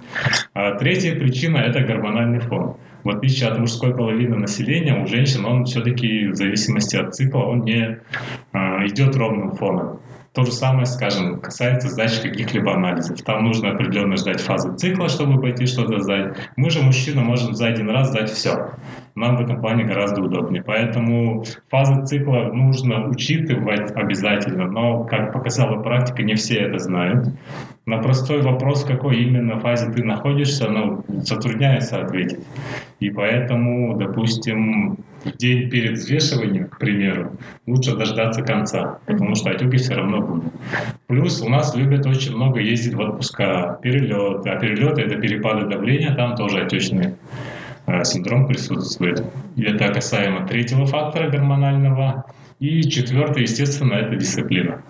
А 0.53 0.75
третья 0.75 1.15
причина– 1.15 1.57
это 1.57 1.79
гормональный 1.79 2.39
фон. 2.39 2.75
В 3.03 3.09
отличие 3.09 3.49
от 3.49 3.57
мужской 3.59 3.95
половины 3.95 4.37
населения, 4.37 5.01
у 5.01 5.07
женщин 5.07 5.45
он 5.45 5.65
все-таки 5.65 6.27
в 6.27 6.35
зависимости 6.35 6.95
от 6.95 7.15
цикла 7.15 7.39
он 7.45 7.61
не 7.61 7.99
а, 8.51 8.85
идет 8.85 9.15
ровным 9.15 9.51
фоном. 9.53 9.99
То 10.33 10.45
же 10.45 10.51
самое, 10.53 10.85
скажем, 10.85 11.41
касается 11.41 11.89
сдачи 11.89 12.21
каких-либо 12.21 12.73
анализов. 12.73 13.21
Там 13.21 13.43
нужно 13.43 13.71
определенно 13.71 14.15
ждать 14.15 14.39
фазы 14.39 14.73
цикла, 14.77 15.09
чтобы 15.09 15.41
пойти 15.41 15.65
что-то 15.65 15.99
сдать. 15.99 16.37
Мы 16.55 16.69
же, 16.69 16.81
мужчина, 16.81 17.21
можем 17.21 17.53
за 17.53 17.67
один 17.67 17.89
раз 17.89 18.11
сдать 18.11 18.29
все. 18.29 18.71
Нам 19.15 19.35
в 19.35 19.41
этом 19.41 19.59
плане 19.59 19.83
гораздо 19.83 20.21
удобнее. 20.21 20.63
Поэтому 20.63 21.43
фазы 21.69 22.05
цикла 22.05 22.49
нужно 22.53 23.09
учитывать 23.09 23.91
обязательно, 23.91 24.67
но, 24.67 25.03
как 25.03 25.33
показала 25.33 25.83
практика, 25.83 26.23
не 26.23 26.35
все 26.35 26.59
это 26.59 26.79
знают. 26.79 27.27
На 27.85 27.97
простой 27.97 28.41
вопрос, 28.41 28.85
в 28.85 28.87
какой 28.87 29.21
именно 29.21 29.59
фазе 29.59 29.91
ты 29.91 30.01
находишься, 30.01 30.69
ну, 30.69 31.03
затрудняется 31.09 31.99
ответить. 32.01 32.39
И 33.01 33.09
поэтому, 33.09 33.97
допустим, 33.97 34.97
в 35.23 35.37
день 35.37 35.69
перед 35.69 35.97
взвешиванием, 35.97 36.67
к 36.67 36.77
примеру, 36.77 37.37
лучше 37.67 37.95
дождаться 37.95 38.41
конца, 38.41 38.99
потому 39.05 39.35
что 39.35 39.49
отеки 39.51 39.77
все 39.77 39.95
равно 39.95 40.21
будут. 40.21 40.53
Плюс 41.07 41.41
у 41.41 41.49
нас 41.49 41.75
любят 41.75 42.05
очень 42.05 42.35
много 42.35 42.59
ездить 42.59 42.93
в 42.93 42.99
отпуска, 42.99 43.79
перелеты, 43.81 44.49
а 44.49 44.59
перелеты— 44.59 45.01
это 45.03 45.15
перепады 45.15 45.67
давления, 45.67 46.15
там 46.15 46.35
тоже 46.35 46.61
отечный 46.61 47.15
э, 47.87 48.03
синдром 48.03 48.47
присутствует. 48.47 49.23
И 49.55 49.63
это 49.63 49.93
касаемо 49.93 50.47
третьего 50.47 50.85
фактора 50.85 51.29
гормонального. 51.29 52.25
И 52.59 52.83
четвертый, 52.83 53.43
естественно, 53.43 53.93
это 53.93 54.15
дисциплина. 54.15 54.81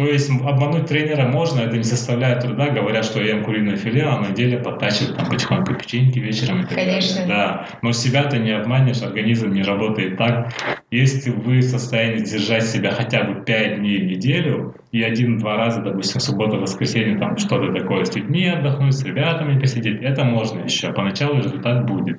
То 0.00 0.06
есть 0.06 0.30
обмануть 0.30 0.86
тренера 0.86 1.28
можно, 1.28 1.60
это 1.60 1.76
не 1.76 1.84
составляет 1.84 2.40
труда, 2.40 2.70
говорят, 2.70 3.04
что 3.04 3.20
я 3.20 3.34
ем 3.34 3.44
куриное 3.44 3.76
филе, 3.76 4.04
а 4.04 4.18
на 4.18 4.30
деле 4.30 4.56
подтачивают 4.56 5.14
там 5.18 5.28
потихоньку 5.28 5.74
печеньки 5.74 6.18
вечером 6.18 6.62
и 6.62 6.66
так 6.66 6.78
Конечно. 6.78 7.26
далее. 7.26 7.28
Да, 7.28 7.68
но 7.82 7.92
себя 7.92 8.22
ты 8.22 8.38
не 8.38 8.52
обманешь, 8.52 9.02
организм 9.02 9.52
не 9.52 9.62
работает 9.62 10.16
так. 10.16 10.54
Если 10.90 11.30
вы 11.30 11.58
в 11.58 11.64
состоянии 11.64 12.24
держать 12.24 12.64
себя 12.64 12.92
хотя 12.92 13.24
бы 13.24 13.44
5 13.44 13.80
дней 13.80 13.98
в 13.98 14.06
неделю 14.06 14.74
и 14.92 15.02
один-два 15.02 15.56
раза, 15.56 15.82
допустим, 15.82 16.20
суббота, 16.20 16.56
воскресенье, 16.56 17.16
там 17.16 17.38
что-то 17.38 17.72
такое 17.72 18.04
с 18.04 18.14
людьми 18.14 18.46
отдохнуть, 18.48 18.94
с 18.94 19.04
ребятами 19.04 19.58
посидеть, 19.58 20.02
это 20.02 20.24
можно 20.24 20.60
еще. 20.60 20.92
Поначалу 20.92 21.38
результат 21.38 21.86
будет. 21.86 22.18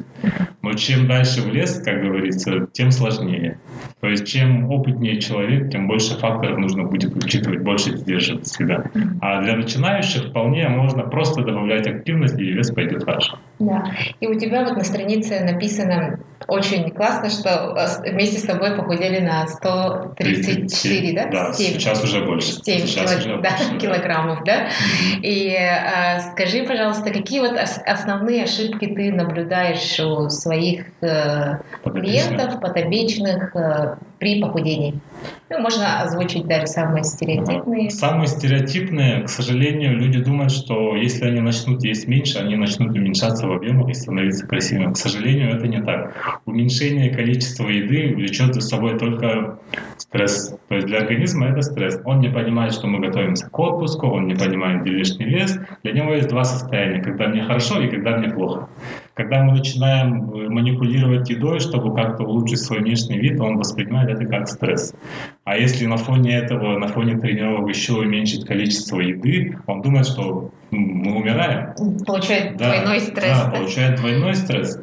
Но 0.62 0.74
чем 0.74 1.08
дальше 1.08 1.42
в 1.42 1.52
лес, 1.52 1.82
как 1.84 2.02
говорится, 2.02 2.68
тем 2.72 2.92
сложнее. 2.92 3.60
То 4.00 4.08
есть 4.08 4.26
чем 4.26 4.72
опытнее 4.72 5.20
человек, 5.20 5.70
тем 5.72 5.88
больше 5.88 6.18
факторов 6.18 6.60
нужно 6.60 6.84
будет 6.84 7.16
учитывать, 7.16 7.62
больше 7.62 7.98
сдерживать 7.98 8.48
себя. 8.48 8.86
А 9.22 9.42
для 9.42 9.58
начинающих 9.58 10.30
вполне 10.30 10.70
можно 10.70 11.04
просто 11.04 11.44
добавлять 11.44 11.88
активность, 11.88 12.40
и 12.40 12.52
вес 12.52 12.72
пойдет 12.72 13.04
хорошо. 13.04 13.38
Да. 13.60 13.84
И 14.20 14.28
у 14.28 14.40
тебя 14.40 14.64
вот 14.64 14.78
на 14.78 14.84
странице 14.84 15.44
написано 15.44 16.20
очень 16.48 16.90
классно, 16.92 17.30
что 17.30 17.76
э, 17.78 18.12
вместе 18.12 18.40
с 18.40 18.44
тобой 18.44 18.76
похудели 18.76 19.20
на 19.20 19.48
134, 19.48 20.68
37, 20.68 21.16
да? 21.16 21.28
Да, 21.28 21.54
7. 21.54 21.74
сейчас 21.74 22.04
уже 22.04 22.26
больше. 22.26 22.61
7 22.64 22.86
сейчас 22.86 23.24
килог... 23.24 23.42
да, 23.42 23.52
килограммов, 23.80 24.44
да? 24.44 24.68
Mm-hmm. 24.68 25.22
И 25.22 25.56
а, 25.56 26.20
скажи, 26.32 26.64
пожалуйста, 26.64 27.12
какие 27.12 27.40
вот 27.40 27.58
основные 27.86 28.44
ошибки 28.44 28.88
ты 28.88 29.12
наблюдаешь 29.12 30.00
у 30.00 30.30
своих 30.30 30.86
э, 31.02 31.58
клиентов, 31.84 32.60
подопечных 32.60 33.56
э, 33.56 33.96
при 34.22 34.40
похудении? 34.40 34.94
Ну, 35.50 35.60
можно 35.60 36.00
озвучить 36.02 36.46
даже 36.46 36.68
самые 36.68 37.04
стереотипные. 37.04 37.90
Самые 37.90 38.28
стереотипные, 38.28 39.24
к 39.24 39.30
сожалению, 39.30 39.98
люди 39.98 40.24
думают, 40.24 40.52
что 40.52 40.96
если 40.96 41.26
они 41.26 41.42
начнут 41.42 41.84
есть 41.84 42.08
меньше, 42.08 42.38
они 42.38 42.56
начнут 42.56 42.96
уменьшаться 42.96 43.48
в 43.48 43.52
объемах 43.52 43.90
и 43.90 43.96
становиться 43.96 44.46
красивыми. 44.46 44.94
К 44.94 44.98
сожалению, 44.98 45.56
это 45.56 45.68
не 45.68 45.82
так. 45.82 46.40
Уменьшение 46.46 47.10
количества 47.10 47.68
еды 47.68 48.14
влечет 48.16 48.54
за 48.54 48.62
собой 48.62 49.00
только 49.00 49.58
стресс. 49.98 50.56
То 50.70 50.76
есть 50.76 50.86
для 50.86 51.00
организма 51.00 51.48
это 51.48 51.64
стресс. 51.64 52.00
Он 52.06 52.20
не 52.20 52.30
понимает, 52.30 52.74
что 52.74 52.86
мы 52.86 53.00
готовимся 53.00 53.50
к 53.50 53.60
отпуску, 53.60 54.06
он 54.06 54.28
не 54.28 54.36
понимает, 54.36 54.84
где 54.84 54.92
лишний 54.92 55.26
вес. 55.26 55.58
Для 55.82 55.94
него 55.94 56.14
есть 56.14 56.30
два 56.30 56.44
состояния, 56.44 57.02
когда 57.02 57.28
мне 57.28 57.42
хорошо 57.42 57.82
и 57.82 57.90
когда 57.90 58.18
мне 58.18 58.30
плохо. 58.30 58.70
Когда 59.22 59.44
мы 59.44 59.52
начинаем 59.52 60.34
э, 60.34 60.50
манипулировать 60.50 61.30
едой, 61.30 61.60
чтобы 61.60 61.94
как-то 61.94 62.24
улучшить 62.24 62.60
свой 62.60 62.80
внешний 62.80 63.20
вид, 63.20 63.40
он 63.40 63.58
воспринимает 63.58 64.10
это 64.10 64.26
как 64.26 64.48
стресс. 64.48 64.96
А 65.44 65.58
если 65.58 65.86
на 65.86 65.98
фоне 65.98 66.36
этого, 66.38 66.80
на 66.80 66.88
фоне 66.88 67.20
тренировок 67.20 67.70
еще 67.70 67.94
уменьшить 67.94 68.48
количество 68.48 69.00
еды, 69.00 69.60
он 69.68 69.84
думает, 69.84 70.08
что 70.08 70.50
мы 70.72 71.16
умираем. 71.18 71.76
Получает 72.04 72.58
да, 72.58 72.72
двойной 72.72 73.00
стресс. 73.00 73.38
Да, 73.38 73.46
да, 73.46 73.52
получает 73.52 74.00
двойной 74.00 74.34
стресс 74.34 74.80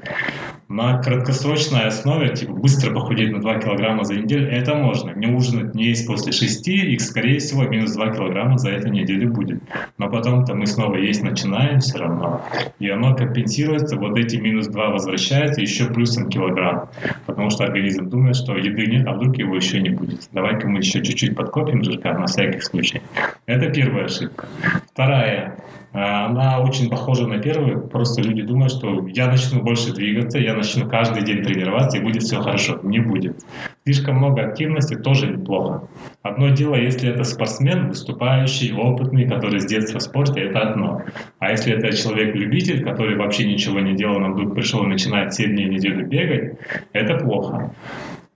на 0.69 0.99
краткосрочной 0.99 1.87
основе, 1.87 2.29
типа 2.35 2.53
быстро 2.53 2.93
похудеть 2.93 3.33
на 3.33 3.41
2 3.41 3.61
килограмма 3.61 4.05
за 4.05 4.17
неделю, 4.17 4.51
это 4.51 4.75
можно. 4.75 5.11
Не 5.13 5.27
ужинать, 5.29 5.75
не 5.75 5.87
есть 5.87 6.07
после 6.07 6.33
6, 6.33 6.69
и, 6.69 6.99
скорее 6.99 7.39
всего, 7.39 7.65
минус 7.65 7.93
2 7.93 8.15
килограмма 8.15 8.59
за 8.59 8.71
эту 8.71 8.89
неделю 8.89 9.33
будет. 9.33 9.63
Но 9.97 10.11
потом-то 10.11 10.55
мы 10.55 10.67
снова 10.67 10.97
есть 10.97 11.23
начинаем 11.23 11.81
все 11.81 11.99
равно, 11.99 12.43
и 12.79 12.89
оно 12.89 13.15
компенсируется, 13.15 13.97
вот 13.97 14.19
эти 14.19 14.37
минус 14.37 14.67
2 14.69 14.89
возвращаются, 14.91 15.63
еще 15.63 15.87
плюсом 15.87 16.29
килограмм. 16.29 16.91
Потому 17.27 17.49
что 17.49 17.65
организм 17.65 18.09
думает, 18.11 18.37
что 18.37 18.57
еды 18.57 18.87
нет, 18.87 19.07
а 19.07 19.15
вдруг 19.15 19.39
его 19.39 19.57
еще 19.57 19.81
не 19.81 19.91
будет. 19.91 20.29
Давай-ка 20.33 20.69
мы 20.69 20.79
еще 20.79 21.03
чуть-чуть 21.03 21.35
подкопим 21.35 21.83
жирка 21.83 22.13
на 22.13 22.27
всякий 22.27 22.61
случай. 22.61 23.01
Это 23.47 23.71
первая 23.71 24.05
ошибка. 24.05 24.47
Вторая 24.93 25.57
она 25.93 26.61
очень 26.61 26.91
похожа 26.91 27.27
на 27.27 27.39
первую, 27.39 27.89
просто 27.89 28.21
люди 28.21 28.43
думают, 28.43 28.73
что 28.73 29.07
я 29.09 29.27
начну 29.27 29.63
больше 29.63 29.95
двигаться, 29.95 30.39
я 30.39 30.55
начну 30.55 30.87
каждый 30.89 31.25
день 31.25 31.43
тренироваться 31.43 31.97
и 31.97 32.03
будет 32.03 32.23
все 32.23 32.41
хорошо. 32.41 32.79
Не 32.83 33.01
будет. 33.01 33.39
Слишком 33.85 34.17
много 34.17 34.43
активности 34.43 34.95
тоже 34.97 35.29
неплохо. 35.29 35.89
Одно 36.23 36.51
дело, 36.51 36.75
если 36.75 37.09
это 37.09 37.25
спортсмен, 37.25 37.89
выступающий, 37.89 38.73
опытный, 38.73 39.27
который 39.27 39.61
с 39.61 39.67
детства 39.67 39.99
в 39.99 40.03
спорте, 40.03 40.41
это 40.41 40.61
одно. 40.61 41.03
А 41.39 41.51
если 41.51 41.73
это 41.73 41.97
человек-любитель, 41.97 42.85
который 42.85 43.17
вообще 43.17 43.47
ничего 43.47 43.81
не 43.81 43.95
делал, 43.95 44.17
он 44.17 44.35
вдруг 44.35 44.55
пришел 44.55 44.85
и 44.85 44.89
начинает 44.89 45.33
7 45.33 45.57
дней 45.57 45.69
в 45.69 46.09
бегать, 46.09 46.59
это 46.93 47.17
плохо. 47.17 47.73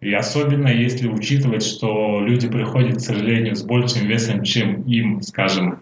И 0.01 0.13
особенно 0.15 0.69
если 0.69 1.07
учитывать, 1.07 1.63
что 1.63 2.21
люди 2.21 2.49
приходят, 2.49 2.97
к 2.97 3.01
сожалению, 3.01 3.55
с 3.55 3.63
большим 3.63 4.09
весом, 4.09 4.43
чем 4.43 4.83
им, 4.83 5.21
скажем, 5.23 5.79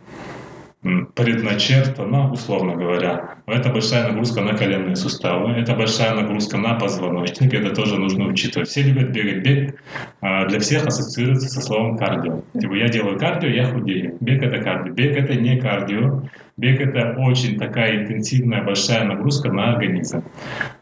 предначертано, 0.82 2.32
условно 2.32 2.74
говоря. 2.74 3.36
Это 3.46 3.68
большая 3.68 4.08
нагрузка 4.08 4.40
на 4.40 4.54
коленные 4.54 4.96
суставы, 4.96 5.52
это 5.52 5.74
большая 5.74 6.14
нагрузка 6.14 6.56
на 6.56 6.74
позвоночник, 6.74 7.52
это 7.52 7.74
тоже 7.74 7.98
нужно 7.98 8.26
учитывать. 8.26 8.68
Все 8.68 8.82
любят 8.82 9.10
бегать. 9.10 9.42
Бег 9.44 9.74
а, 10.22 10.46
для 10.46 10.58
всех 10.58 10.86
ассоциируется 10.86 11.48
со 11.48 11.60
словом 11.60 11.98
кардио. 11.98 12.42
Типа 12.58 12.74
я 12.74 12.88
делаю 12.88 13.18
кардио, 13.18 13.48
я 13.48 13.66
худею. 13.66 14.16
Бег 14.20 14.42
это 14.42 14.62
кардио. 14.62 14.94
Бег 14.94 15.16
это 15.16 15.34
не 15.34 15.60
кардио. 15.60 16.22
Бег– 16.60 16.78
это 16.82 17.14
очень 17.18 17.58
такая 17.58 18.02
интенсивная, 18.02 18.62
большая 18.62 19.04
нагрузка 19.04 19.50
на 19.50 19.72
организм, 19.72 20.22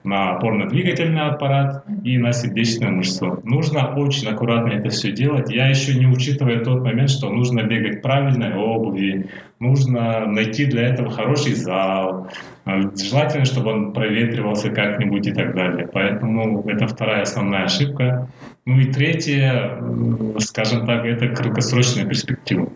на 0.03 0.33
опорно-двигательный 0.33 1.21
аппарат 1.21 1.85
и 2.03 2.19
на 2.19 2.33
сердечную 2.33 2.97
мышцу. 2.97 3.41
Нужно 3.45 3.95
очень 3.95 4.27
аккуратно 4.29 4.73
это 4.73 4.89
все 4.89 5.13
делать. 5.13 5.53
Я 5.53 5.69
еще 5.69 5.95
не 5.95 6.07
учитываю 6.07 6.65
тот 6.65 6.83
момент, 6.83 7.11
что 7.11 7.31
нужно 7.31 7.63
бегать 7.63 8.03
правильной 8.03 8.55
обуви, 8.57 9.27
нужно 9.61 10.27
найти 10.27 10.65
для 10.65 10.89
этого 10.89 11.13
хороший 11.13 11.55
зал, 11.55 12.27
желательно, 12.67 13.45
чтобы 13.45 13.71
он 13.71 13.93
проветривался 13.93 14.71
как-нибудь 14.71 15.29
и 15.29 15.33
так 15.33 15.55
далее. 15.55 15.89
Поэтому 15.93 16.69
это 16.69 16.89
вторая 16.89 17.23
основная 17.23 17.67
ошибка. 17.67 18.29
Ну 18.67 18.81
и 18.81 18.87
третье, 18.87 19.79
скажем 20.39 20.87
так, 20.87 21.05
это 21.05 21.29
краткосрочная 21.29 22.05
перспектива. 22.05 22.69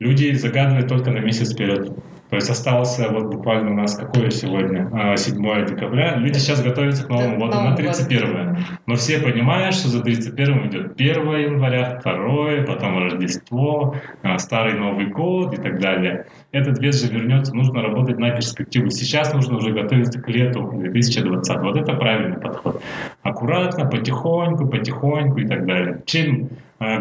Люди 0.00 0.32
загадывают 0.32 0.88
только 0.88 1.12
на 1.12 1.18
месяц 1.18 1.52
вперед. 1.52 1.92
То 2.32 2.36
есть 2.36 2.48
остался 2.48 3.10
вот 3.10 3.24
буквально 3.26 3.72
у 3.72 3.74
нас 3.74 3.94
какое 3.94 4.30
сегодня? 4.30 4.90
7 5.18 5.50
а, 5.50 5.62
декабря. 5.66 6.16
Люди 6.16 6.38
сейчас 6.38 6.62
готовятся 6.62 7.04
к 7.04 7.10
Новому 7.10 7.38
году 7.38 7.60
на 7.60 7.76
31. 7.76 8.56
Но 8.86 8.94
все 8.94 9.18
понимают, 9.18 9.74
что 9.74 9.88
за 9.88 10.00
31 10.00 10.68
идет 10.68 10.92
1 10.98 11.30
января, 11.36 12.00
2, 12.02 12.64
потом 12.66 13.00
Рождество, 13.00 13.96
а, 14.22 14.38
Старый 14.38 14.78
Новый 14.80 15.08
год 15.08 15.52
и 15.52 15.60
так 15.60 15.78
далее. 15.78 16.24
Этот 16.52 16.78
вес 16.78 17.02
же 17.02 17.12
вернется, 17.12 17.54
нужно 17.54 17.82
работать 17.82 18.18
на 18.18 18.30
перспективу. 18.30 18.88
Сейчас 18.88 19.34
нужно 19.34 19.58
уже 19.58 19.70
готовиться 19.72 20.18
к 20.18 20.26
лету 20.30 20.72
2020. 20.72 21.58
Вот 21.58 21.76
это 21.76 21.92
правильный 21.92 22.38
подход. 22.38 22.82
Аккуратно, 23.22 23.84
потихоньку, 23.84 24.66
потихоньку 24.68 25.38
и 25.38 25.46
так 25.46 25.66
далее. 25.66 26.02
Чем 26.06 26.48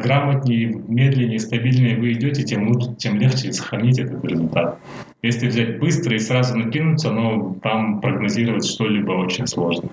грамотнее, 0.02 0.82
медленнее, 0.88 1.40
стабильнее 1.40 1.98
вы 1.98 2.14
идете, 2.14 2.44
тем 2.44 2.68
лучше, 2.68 2.96
тем 2.96 3.20
легче 3.20 3.52
сохранить 3.54 4.00
этот 4.00 4.24
результат. 4.24 4.80
Если 5.22 5.48
взять 5.48 5.80
быстро 5.80 6.16
и 6.16 6.20
сразу 6.20 6.58
накинуться, 6.58 7.12
но 7.12 7.56
там 7.62 8.02
прогнозировать 8.02 8.66
что-либо 8.66 9.12
очень 9.12 9.46
сложно. 9.48 9.90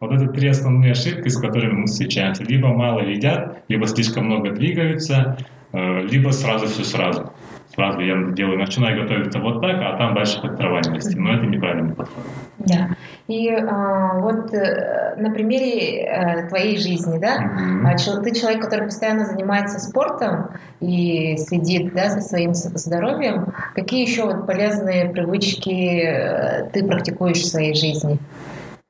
Вот 0.00 0.12
это 0.12 0.26
три 0.28 0.48
основные 0.48 0.92
ошибки, 0.92 1.28
с 1.28 1.38
которыми 1.38 1.80
мы 1.80 1.86
встречаемся. 1.86 2.44
Либо 2.44 2.68
мало 2.68 3.00
едят, 3.00 3.62
либо 3.68 3.86
слишком 3.86 4.26
много 4.26 4.52
двигаются, 4.52 5.36
э, 5.38 5.42
либо 5.72 6.30
сразу 6.30 6.66
все 6.66 6.84
сразу. 6.84 7.32
Сразу 7.74 8.00
я 8.00 8.16
делаю, 8.32 8.58
начинаю 8.58 9.02
готовиться 9.02 9.38
вот 9.38 9.60
так, 9.60 9.76
а 9.80 9.96
там 9.96 10.14
дальше 10.14 10.40
хоть 10.40 10.56
трава 10.56 10.80
не 10.80 10.96
расти. 10.96 11.16
Но 11.16 11.34
это 11.34 11.46
неправильный 11.46 11.94
подход. 11.94 12.24
Да. 12.58 12.88
И 13.28 13.48
а, 13.48 14.18
вот 14.18 14.52
э, 14.52 15.14
на 15.16 15.30
примере 15.30 16.02
э, 16.02 16.48
твоей 16.48 16.76
жизни, 16.78 17.18
да, 17.18 17.84
mm-hmm. 17.84 18.22
ты 18.24 18.34
человек, 18.34 18.60
который 18.60 18.86
постоянно 18.86 19.24
занимается 19.24 19.78
спортом 19.78 20.48
и 20.80 21.36
следит 21.36 21.94
да, 21.94 22.10
за 22.10 22.22
своим 22.22 22.54
здоровьем. 22.54 23.54
Какие 23.76 24.02
еще 24.02 24.24
вот 24.24 24.48
полезные 24.48 25.10
привычки 25.10 26.02
э, 26.02 26.70
ты 26.72 26.84
практикуешь 26.84 27.38
в 27.38 27.46
своей 27.46 27.74
жизни? 27.74 28.18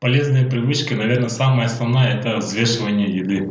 Полезные 0.01 0.47
привычки, 0.47 0.95
наверное, 0.95 1.29
самая 1.29 1.67
основная– 1.67 2.15
это 2.19 2.39
взвешивание 2.39 3.15
еды. 3.15 3.51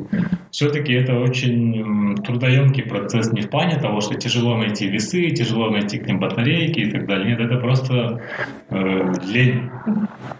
Все-таки 0.49 0.93
это 0.93 1.13
очень 1.13 2.15
трудоемкий 2.23 2.81
процесс 2.81 3.31
не 3.31 3.41
в 3.41 3.51
плане 3.51 3.75
того, 3.79 4.01
что 4.01 4.15
тяжело 4.15 4.57
найти 4.57 4.87
весы, 4.87 5.29
тяжело 5.29 5.69
найти 5.69 5.99
к 5.99 6.07
ним 6.07 6.19
батарейки 6.19 6.79
и 6.79 6.91
так 6.91 7.05
далее. 7.05 7.29
Нет, 7.29 7.39
это 7.39 7.57
просто 7.57 8.23
э, 8.69 9.13
лень. 9.27 9.69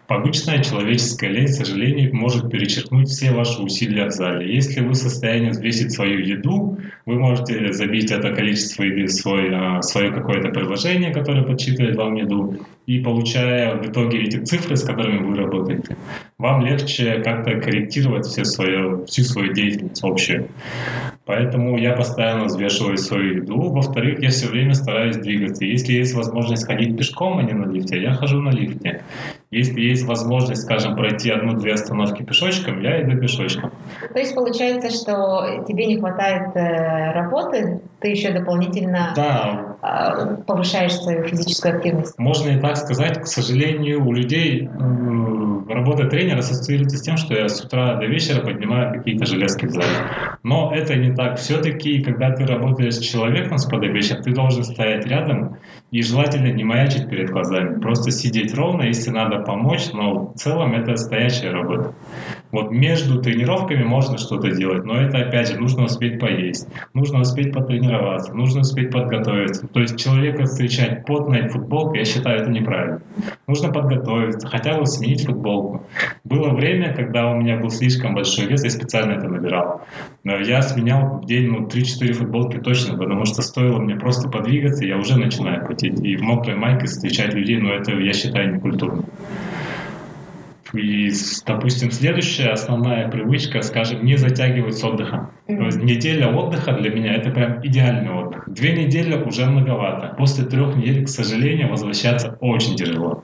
Обычная 0.08 0.64
человеческая 0.64 1.30
лень, 1.30 1.46
к 1.46 1.50
сожалению, 1.50 2.16
может 2.16 2.50
перечеркнуть 2.50 3.10
все 3.10 3.32
ваши 3.32 3.62
усилия 3.62 4.08
в 4.08 4.12
зале. 4.12 4.52
Если 4.52 4.82
вы 4.82 4.94
в 4.94 4.96
состоянии 4.96 5.52
взвесить 5.52 5.92
свою 5.92 6.22
еду, 6.22 6.80
вы 7.06 7.20
можете 7.20 7.72
забить 7.72 8.10
это 8.10 8.34
количество 8.34 8.82
еды 8.82 9.06
в 9.06 9.12
свой, 9.12 9.50
э, 9.52 9.82
свое 9.84 10.12
какое-то 10.12 10.50
приложение, 10.50 11.14
которое 11.14 11.44
подсчитывает 11.44 11.96
вам 11.96 12.16
еду, 12.16 12.58
и 12.88 13.00
получая 13.00 13.76
в 13.76 13.88
итоге 13.88 14.24
эти 14.24 14.38
цифры, 14.38 14.76
с 14.76 14.84
которыми 14.84 15.24
вы 15.24 15.36
работаете, 15.36 15.96
вам 16.38 16.66
легче 16.66 17.22
как-то 17.22 17.60
корректировать 17.60 18.26
все 18.26 18.46
свое, 18.46 19.06
всю 19.06 19.24
свою 19.24 19.54
деятельность 19.54 20.04
общую. 20.04 20.48
Поэтому 21.26 21.78
я 21.78 21.94
постоянно 21.94 22.46
взвешиваю 22.46 22.98
свою 22.98 23.44
еду. 23.44 23.70
Во-вторых, 23.72 24.20
я 24.20 24.30
все 24.30 24.48
время 24.48 24.74
стараюсь 24.74 25.18
двигаться. 25.18 25.64
Если 25.64 25.94
есть 25.94 26.16
возможность 26.16 26.66
ходить 26.66 26.98
пешком, 26.98 27.38
а 27.38 27.44
не 27.44 27.54
на 27.54 27.72
лифте, 27.72 28.02
я 28.02 28.14
хожу 28.14 28.42
на 28.42 28.50
лифте. 28.50 29.04
Если 29.52 29.80
есть 29.80 30.06
возможность, 30.06 30.64
скажем, 30.64 30.96
пройти 30.96 31.30
одну-две 31.30 31.74
остановки 31.74 32.24
пешочком, 32.24 32.82
я 32.82 33.02
иду 33.04 33.20
пешочком. 33.20 33.72
То 34.12 34.20
есть 34.20 34.34
получается, 34.34 34.90
что 34.90 35.66
тебе 35.68 35.86
не 35.86 36.00
хватает 36.00 36.56
э, 36.56 37.12
работы, 37.12 37.82
ты 38.00 38.08
еще 38.08 38.32
дополнительно 38.32 39.14
да. 39.16 39.69
Э, 39.82 40.38
повышаешь 40.46 40.94
свою 40.94 41.24
физическую 41.28 41.78
активность? 41.78 42.18
Можно 42.18 42.52
и 42.52 42.60
так 42.60 42.78
сказать. 42.78 43.22
К 43.22 43.28
сожалению, 43.28 44.06
у 44.06 44.14
людей 44.14 44.70
работа 45.70 46.08
тренера 46.08 46.40
ассоциируется 46.40 46.98
с 46.98 47.02
тем, 47.02 47.18
что 47.18 47.34
я 47.34 47.48
с 47.48 47.64
утра 47.64 47.96
до 47.96 48.06
вечера 48.06 48.42
поднимаю 48.42 48.94
какие-то 48.94 49.26
железки 49.26 49.66
в 49.66 49.72
зале. 49.72 49.88
Но 50.44 50.72
это 50.74 50.96
не 50.96 51.14
так. 51.14 51.38
Все-таки, 51.38 52.02
когда 52.02 52.32
ты 52.32 52.46
работаешь 52.46 52.96
с 52.96 53.00
человеком 53.00 53.58
с 53.58 53.66
подопечным, 53.66 54.22
ты 54.22 54.34
должен 54.34 54.64
стоять 54.64 55.06
рядом 55.06 55.58
и 55.92 56.02
желательно 56.02 56.52
не 56.52 56.64
маячить 56.64 57.10
перед 57.10 57.30
глазами. 57.30 57.80
Просто 57.80 58.12
сидеть 58.12 58.54
ровно, 58.56 58.84
если 58.84 59.10
надо 59.10 59.40
помочь, 59.40 59.92
но 59.94 60.34
в 60.34 60.36
целом 60.36 60.74
это 60.74 60.96
стоящая 60.96 61.52
работа. 61.52 61.94
Вот 62.52 62.72
между 62.72 63.22
тренировками 63.22 63.84
можно 63.84 64.18
что-то 64.18 64.52
делать, 64.52 64.84
но 64.84 64.96
это 64.96 65.20
опять 65.20 65.50
же 65.50 65.60
нужно 65.60 65.84
успеть 65.84 66.20
поесть, 66.20 66.68
нужно 66.94 67.22
успеть 67.22 67.54
потренироваться, 67.54 68.34
нужно 68.34 68.62
успеть 68.62 68.92
подготовиться. 68.92 69.68
То 69.68 69.82
есть 69.82 70.00
человека 70.00 70.46
встречать 70.46 71.06
потной 71.06 71.48
футболкой, 71.50 72.00
я 72.00 72.06
считаю, 72.06 72.42
это 72.42 72.50
неправильно. 72.50 73.02
Нужно 73.48 73.72
подготовиться, 73.72 74.48
хотя 74.48 74.78
бы 74.78 74.86
сменить 74.88 75.26
футболку. 75.26 75.86
Было 76.24 76.50
время, 76.50 76.94
когда 76.94 77.30
у 77.30 77.36
меня 77.36 77.58
был 77.58 77.70
слишком 77.70 78.16
большой 78.16 78.48
вес, 78.48 78.64
я 78.64 78.70
специально 78.72 79.14
это 79.14 79.28
набирал. 79.28 79.82
Я 80.24 80.62
сменял 80.64 81.20
в 81.20 81.26
день 81.26 81.52
ну, 81.52 81.68
3-4 81.68 82.14
футболки 82.14 82.58
точно, 82.58 82.98
потому 82.98 83.26
что 83.26 83.42
стоило 83.44 83.80
мне 83.80 83.96
просто 83.96 84.28
подвигаться, 84.28 84.86
я 84.86 84.98
уже 84.98 85.18
начинаю 85.18 85.66
потеть. 85.66 86.00
И 86.02 86.16
в 86.16 86.22
мокрой 86.22 86.56
майке 86.56 86.88
встречать 86.88 87.34
людей, 87.34 87.58
ну 87.58 87.70
это, 87.70 87.92
я 87.92 88.14
считаю, 88.14 88.56
некультурно. 88.56 89.04
И, 90.74 91.12
допустим, 91.46 91.92
следующая 91.92 92.50
основная 92.50 93.08
привычка, 93.10 93.62
скажем, 93.62 94.06
не 94.06 94.18
затягивать 94.18 94.78
с 94.78 94.84
отдыхом. 94.84 95.32
Mm-hmm. 95.48 95.58
То 95.58 95.66
есть 95.66 95.84
неделя 95.84 96.28
отдыха 96.28 96.74
для 96.74 96.90
меня 96.92 97.16
это 97.16 97.32
прям 97.32 97.66
идеальный 97.66 98.12
отдых. 98.12 98.44
Две 98.48 98.74
недели 98.74 99.16
уже 99.16 99.46
многовато. 99.46 100.16
После 100.18 100.46
трех 100.46 100.76
недель, 100.76 101.06
к 101.06 101.10
сожалению, 101.10 101.70
возвращаться 101.70 102.38
очень 102.40 102.76
тяжело. 102.76 103.24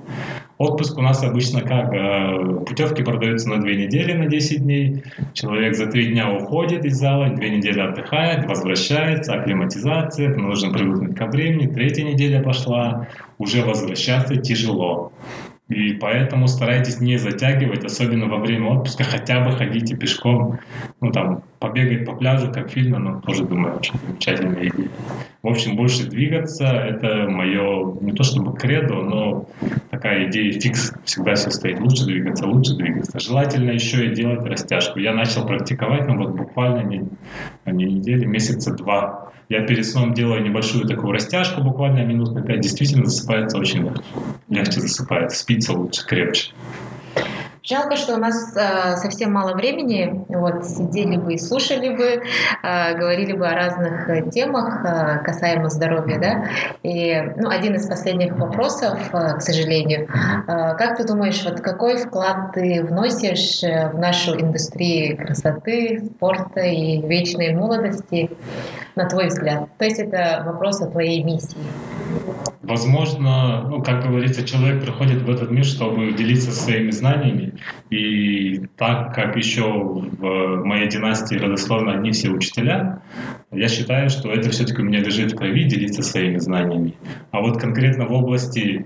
Отпуск 0.57 0.97
у 0.97 1.01
нас 1.01 1.21
обычно 1.21 1.61
как? 1.61 1.93
Э, 1.93 2.63
путевки 2.65 3.03
продаются 3.03 3.49
на 3.49 3.61
две 3.61 3.75
недели, 3.75 4.13
на 4.13 4.27
10 4.27 4.63
дней. 4.63 5.03
Человек 5.33 5.75
за 5.75 5.87
три 5.87 6.07
дня 6.13 6.31
уходит 6.31 6.85
из 6.85 6.95
зала, 6.95 7.27
две 7.29 7.49
недели 7.49 7.81
отдыхает, 7.81 8.45
возвращается, 8.45 9.33
акклиматизация, 9.33 10.33
нужно 10.33 10.71
привыкнуть 10.71 11.17
ко 11.17 11.25
времени. 11.25 11.67
Третья 11.67 12.03
неделя 12.03 12.41
пошла, 12.41 13.09
уже 13.37 13.65
возвращаться 13.65 14.37
тяжело. 14.37 15.11
И 15.67 15.93
поэтому 15.93 16.47
старайтесь 16.47 16.99
не 16.99 17.17
затягивать, 17.17 17.83
особенно 17.83 18.27
во 18.27 18.37
время 18.37 18.69
отпуска, 18.69 19.03
хотя 19.03 19.39
бы 19.39 19.51
ходите 19.51 19.95
пешком, 19.95 20.59
ну 21.01 21.11
там, 21.11 21.43
побегать 21.65 22.05
по 22.05 22.13
пляжу, 22.13 22.51
как 22.51 22.69
фильм, 22.69 23.03
но 23.03 23.21
тоже, 23.21 23.45
думаю, 23.45 23.77
очень 23.77 23.95
замечательная 24.05 24.69
идея. 24.69 24.89
В 25.41 25.47
общем, 25.47 25.75
больше 25.75 26.07
двигаться, 26.07 26.65
это 26.65 27.27
мое, 27.29 27.97
не 28.01 28.11
то 28.11 28.23
чтобы 28.23 28.57
кредо, 28.57 28.95
но 28.95 29.47
такая 29.89 30.29
идея 30.29 30.59
фикс 30.59 30.93
всегда 31.05 31.35
все 31.35 31.51
стоит. 31.51 31.79
Лучше 31.79 32.05
двигаться, 32.05 32.45
лучше 32.45 32.75
двигаться. 32.75 33.19
Желательно 33.19 33.71
еще 33.71 34.07
и 34.07 34.15
делать 34.15 34.43
растяжку. 34.45 34.99
Я 34.99 35.13
начал 35.13 35.45
практиковать, 35.45 36.07
но 36.07 36.15
вот 36.15 36.35
буквально 36.35 36.81
не, 36.87 37.03
не 37.65 37.85
недели, 37.85 38.25
месяца 38.25 38.73
два 38.73 39.31
я 39.47 39.61
перед 39.61 39.85
сном 39.85 40.13
делаю 40.13 40.43
небольшую 40.43 40.87
такую 40.87 41.13
растяжку, 41.13 41.61
буквально 41.61 42.03
минут 42.03 42.33
на 42.33 42.41
5. 42.41 42.59
Действительно 42.59 43.05
засыпается 43.05 43.57
очень 43.59 43.83
легче. 43.83 44.03
Легче 44.49 44.81
засыпает, 44.81 45.31
спится 45.31 45.73
лучше, 45.73 46.05
крепче. 46.05 46.51
Жалко, 47.67 47.95
что 47.95 48.13
у 48.13 48.17
нас 48.17 48.55
э, 48.55 48.95
совсем 48.97 49.33
мало 49.33 49.55
времени. 49.55 50.23
Вот 50.29 50.65
сидели 50.65 51.17
бы 51.17 51.33
и 51.33 51.39
слушали 51.39 51.89
бы, 51.89 52.21
э, 52.61 52.95
говорили 52.95 53.33
бы 53.33 53.47
о 53.47 53.55
разных 53.55 54.07
э, 54.07 54.29
темах 54.29 54.85
э, 54.85 55.23
касаемо 55.23 55.69
здоровья, 55.69 56.19
да. 56.19 56.45
И 56.83 57.19
ну, 57.37 57.49
один 57.49 57.73
из 57.73 57.87
последних 57.87 58.37
вопросов, 58.37 58.99
э, 59.11 59.37
к 59.37 59.41
сожалению, 59.41 60.03
э, 60.03 60.75
как 60.77 60.97
ты 60.97 61.07
думаешь, 61.07 61.43
вот 61.43 61.61
какой 61.61 61.97
вклад 61.97 62.53
ты 62.53 62.83
вносишь 62.83 63.63
э, 63.63 63.89
в 63.89 63.97
нашу 63.97 64.39
индустрию 64.39 65.17
красоты, 65.17 66.03
спорта 66.05 66.59
и 66.59 67.01
вечной 67.01 67.55
молодости, 67.55 68.29
на 68.95 69.09
твой 69.09 69.29
взгляд? 69.29 69.69
То 69.79 69.85
есть 69.85 69.97
это 69.97 70.43
вопрос 70.45 70.81
о 70.81 70.85
твоей 70.85 71.23
миссии. 71.23 71.57
Возможно, 72.67 73.67
ну, 73.69 73.83
как 73.83 74.03
говорится, 74.03 74.43
человек 74.43 74.81
приходит 74.81 75.21
в 75.21 75.29
этот 75.29 75.51
мир, 75.51 75.65
чтобы 75.65 76.13
делиться 76.13 76.51
своими 76.51 76.89
знаниями. 76.89 77.53
И 77.91 78.65
так 78.75 79.13
как 79.13 79.35
еще 79.35 79.71
в 79.71 80.63
моей 80.63 80.89
династии 80.89 81.35
родословно 81.35 81.93
одни 81.93 82.11
все 82.11 82.29
учителя, 82.29 83.01
я 83.51 83.67
считаю, 83.67 84.09
что 84.09 84.31
это 84.31 84.49
все-таки 84.49 84.81
у 84.81 84.85
меня 84.85 84.99
лежит 84.99 85.31
в 85.31 85.35
крови 85.35 85.63
делиться 85.63 86.03
своими 86.03 86.37
знаниями. 86.37 86.95
А 87.31 87.41
вот 87.41 87.59
конкретно 87.59 88.05
в 88.05 88.11
области 88.11 88.85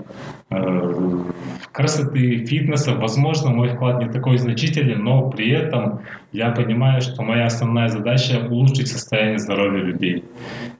э, 0.49 1.23
красоты, 1.71 2.45
фитнеса, 2.45 2.93
возможно, 2.95 3.51
мой 3.51 3.69
вклад 3.69 3.99
не 4.03 4.09
такой 4.09 4.37
значительный, 4.37 4.95
но 4.95 5.29
при 5.29 5.49
этом 5.51 6.01
я 6.31 6.51
понимаю, 6.51 7.01
что 7.01 7.23
моя 7.23 7.45
основная 7.45 7.89
задача 7.89 8.45
улучшить 8.49 8.89
состояние 8.89 9.39
здоровья 9.39 9.81
людей. 9.81 10.23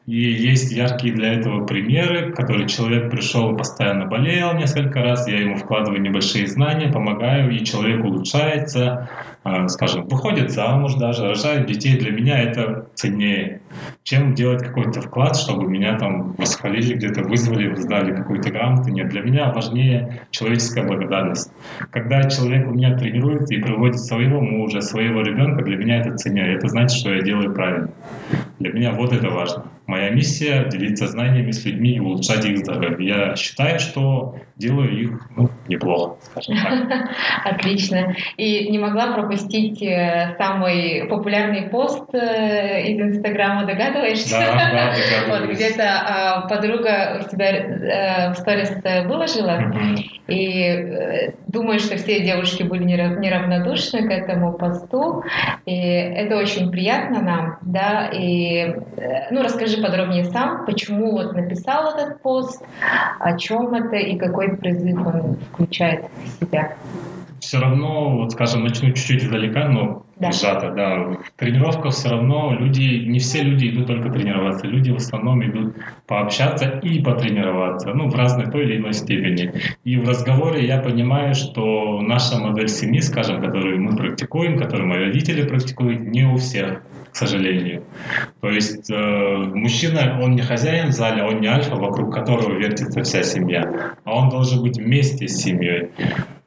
И 0.05 0.15
есть 0.15 0.71
яркие 0.71 1.13
для 1.13 1.33
этого 1.33 1.65
примеры, 1.65 2.31
которые 2.33 2.67
человек 2.67 3.11
пришел 3.11 3.55
постоянно 3.55 4.05
болел 4.05 4.53
несколько 4.53 5.01
раз, 5.01 5.27
я 5.27 5.39
ему 5.39 5.55
вкладываю 5.55 6.01
небольшие 6.01 6.47
знания, 6.47 6.91
помогаю, 6.91 7.51
и 7.51 7.63
человек 7.63 8.03
улучшается, 8.03 9.09
скажем, 9.67 10.07
выходит 10.07 10.51
замуж 10.51 10.95
даже, 10.95 11.27
рожает 11.27 11.65
детей. 11.65 11.97
Для 11.97 12.11
меня 12.11 12.39
это 12.39 12.87
ценнее, 12.95 13.61
чем 14.03 14.33
делать 14.33 14.63
какой-то 14.63 15.01
вклад, 15.01 15.35
чтобы 15.35 15.67
меня 15.67 15.97
там 15.97 16.33
восхвалили, 16.37 16.95
где-то 16.95 17.23
вызвали, 17.23 17.75
сдали 17.75 18.15
какую-то 18.15 18.49
грамоту. 18.51 18.89
Нет, 18.89 19.09
для 19.09 19.21
меня 19.21 19.51
важнее 19.51 20.21
человеческая 20.31 20.83
благодарность. 20.83 21.51
Когда 21.91 22.23
человек 22.23 22.67
у 22.67 22.71
меня 22.71 22.97
тренируется 22.97 23.53
и 23.53 23.61
приводит 23.61 23.99
своего 23.99 24.41
мужа, 24.41 24.81
своего 24.81 25.21
ребенка, 25.21 25.63
для 25.63 25.77
меня 25.77 26.01
это 26.01 26.15
ценнее. 26.15 26.55
Это 26.55 26.67
значит, 26.67 26.97
что 26.97 27.13
я 27.13 27.21
делаю 27.21 27.53
правильно. 27.53 27.89
Для 28.59 28.71
меня 28.71 28.91
вот 28.91 29.13
это 29.13 29.29
важно. 29.29 29.63
Моя 29.89 30.11
миссия— 30.11 30.65
делиться 30.69 31.07
знаниями 31.07 31.49
с 31.49 31.65
людьми 31.65 31.95
и 31.95 31.99
улучшать 31.99 32.45
их 32.45 32.59
здоровье. 32.59 33.07
Я 33.07 33.35
считаю, 33.35 33.79
что 33.79 34.35
делаю 34.55 35.01
их 35.01 35.21
ну, 35.35 35.49
неплохо, 35.67 36.17
скажем 36.21 36.55
так. 36.61 37.09
Отлично. 37.43 38.13
И 38.37 38.69
не 38.69 38.77
могла 38.77 39.13
пропустить 39.13 39.81
э, 39.81 40.35
самый 40.37 41.07
популярный 41.09 41.69
пост 41.69 42.03
э, 42.13 42.83
из 42.83 42.99
Инстаграма, 42.99 43.65
догадываешься? 43.65 44.37
Да, 44.37 44.53
да. 44.55 44.93
Вот 45.39 45.49
где-то 45.49 45.83
а, 45.83 46.41
подруга 46.47 47.21
у 47.25 47.29
тебя 47.29 47.49
э, 47.49 48.33
в 48.33 48.35
сторис 48.35 48.71
выложила, 49.07 49.59
и 50.27 51.31
думаю, 51.47 51.79
что 51.79 51.97
все 51.97 52.23
девушки 52.23 52.61
были 52.61 52.83
неравнодушны 52.83 54.07
к 54.07 54.11
этому 54.11 54.53
посту, 54.53 55.23
и 55.65 55.75
это 55.75 56.37
очень 56.37 56.69
приятно 56.69 57.21
нам, 57.21 57.57
да, 57.63 58.09
и 58.13 58.75
ну 59.31 59.41
расскажи 59.41 59.78
подробнее 59.81 60.25
сам, 60.25 60.65
почему 60.65 61.11
вот 61.11 61.33
написал 61.33 61.95
этот 61.95 62.21
пост, 62.21 62.63
о 63.19 63.37
чем 63.37 63.73
это 63.73 63.95
и 63.95 64.17
какой 64.17 64.55
призыв 64.57 65.05
он 65.05 65.37
включает 65.51 66.05
в 66.23 66.45
себя. 66.45 66.73
Все 67.39 67.59
равно, 67.59 68.17
вот 68.17 68.31
скажем, 68.31 68.63
начну 68.63 68.89
чуть-чуть 68.89 69.23
издалека, 69.23 69.67
но 69.67 70.05
да. 70.19 70.31
сжато, 70.31 70.71
да. 70.71 70.97
В 70.97 71.31
тренировках 71.37 71.93
все 71.93 72.09
равно 72.09 72.55
люди, 72.57 73.05
не 73.05 73.19
все 73.19 73.41
люди 73.41 73.69
идут 73.69 73.87
только 73.87 74.09
тренироваться, 74.09 74.67
люди 74.67 74.91
в 74.91 74.97
основном 74.97 75.43
идут 75.43 75.75
пообщаться 76.07 76.79
и 76.83 77.01
потренироваться, 77.01 77.93
ну, 77.93 78.09
в 78.09 78.15
разной 78.15 78.47
той 78.51 78.63
или 78.63 78.77
иной 78.77 78.93
степени. 78.93 79.53
И 79.83 79.97
в 79.97 80.07
разговоре 80.07 80.65
я 80.65 80.79
понимаю, 80.79 81.35
что 81.35 82.01
наша 82.01 82.37
модель 82.39 82.69
семьи, 82.69 82.99
скажем, 82.99 83.41
которую 83.41 83.81
мы 83.81 83.95
практикуем, 83.95 84.57
которую 84.57 84.87
мои 84.87 84.99
родители 84.99 85.47
практикуют, 85.47 86.01
не 86.01 86.25
у 86.25 86.37
всех 86.37 86.81
к 87.11 87.15
сожалению. 87.15 87.83
То 88.41 88.49
есть 88.49 88.89
э, 88.91 89.37
мужчина, 89.53 90.19
он 90.21 90.35
не 90.35 90.41
хозяин 90.41 90.89
в 90.89 90.93
зале, 90.93 91.23
он 91.23 91.41
не 91.41 91.47
альфа, 91.47 91.75
вокруг 91.75 92.13
которого 92.13 92.53
вертится 92.53 93.03
вся 93.03 93.23
семья, 93.23 93.95
а 94.03 94.15
он 94.15 94.29
должен 94.29 94.61
быть 94.61 94.77
вместе 94.77 95.27
с 95.27 95.37
семьей. 95.37 95.89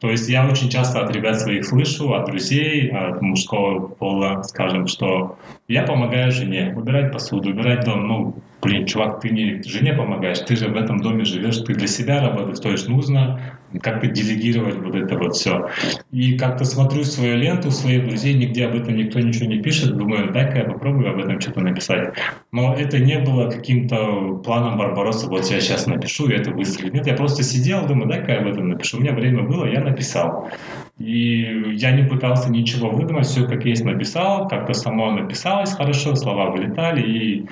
То 0.02 0.10
есть 0.10 0.28
я 0.28 0.44
очень 0.48 0.68
часто 0.68 1.04
от 1.04 1.12
ребят 1.12 1.40
своих 1.40 1.64
слышу, 1.64 2.12
от 2.12 2.26
друзей, 2.26 2.90
от 2.90 3.22
мужского 3.22 3.86
пола, 3.86 4.42
скажем, 4.42 4.88
что 4.88 5.38
я 5.72 5.84
помогаю 5.84 6.30
жене 6.30 6.74
убирать 6.76 7.12
посуду, 7.12 7.50
убирать 7.50 7.84
дом. 7.86 8.06
Ну, 8.06 8.34
блин, 8.60 8.86
чувак, 8.86 9.20
ты 9.20 9.30
не 9.30 9.62
жене 9.62 9.94
помогаешь, 9.94 10.40
ты 10.40 10.54
же 10.54 10.68
в 10.68 10.76
этом 10.76 11.00
доме 11.00 11.24
живешь, 11.24 11.58
ты 11.58 11.74
для 11.74 11.86
себя 11.86 12.20
работаешь, 12.20 12.60
то 12.60 12.70
есть 12.70 12.88
нужно 12.88 13.40
как-то 13.80 14.06
делегировать 14.06 14.76
вот 14.76 14.94
это 14.94 15.16
вот 15.16 15.34
все. 15.34 15.70
И 16.10 16.36
как-то 16.36 16.64
смотрю 16.64 17.04
свою 17.04 17.36
ленту, 17.36 17.70
своих 17.70 18.06
друзей, 18.06 18.34
нигде 18.34 18.66
об 18.66 18.74
этом 18.74 18.96
никто 18.96 19.18
ничего 19.18 19.46
не 19.46 19.62
пишет, 19.62 19.96
думаю, 19.96 20.30
дай-ка 20.30 20.58
я 20.58 20.64
попробую 20.64 21.10
об 21.10 21.18
этом 21.18 21.40
что-то 21.40 21.60
написать. 21.60 22.12
Но 22.52 22.74
это 22.74 22.98
не 22.98 23.18
было 23.18 23.48
каким-то 23.50 24.42
планом 24.44 24.76
Барбаросса, 24.76 25.26
вот 25.26 25.50
я 25.50 25.58
сейчас 25.60 25.86
напишу, 25.86 26.28
и 26.28 26.34
это 26.34 26.50
выстрелит. 26.50 26.92
Нет, 26.92 27.06
я 27.06 27.14
просто 27.14 27.42
сидел, 27.42 27.86
думаю, 27.86 28.10
дай-ка 28.10 28.32
я 28.32 28.38
об 28.40 28.46
этом 28.46 28.68
напишу. 28.68 28.98
У 28.98 29.00
меня 29.00 29.14
время 29.14 29.42
было, 29.42 29.64
я 29.64 29.80
написал. 29.80 30.50
И 30.98 31.74
я 31.74 31.90
не 31.92 32.04
пытался 32.04 32.50
ничего 32.50 32.90
выдумать, 32.90 33.26
все 33.26 33.46
как 33.46 33.64
есть 33.64 33.84
написал, 33.84 34.46
как-то 34.48 34.74
само 34.74 35.10
написалось 35.10 35.72
хорошо, 35.72 36.14
слова 36.14 36.50
вылетали, 36.50 37.02
и 37.02 37.46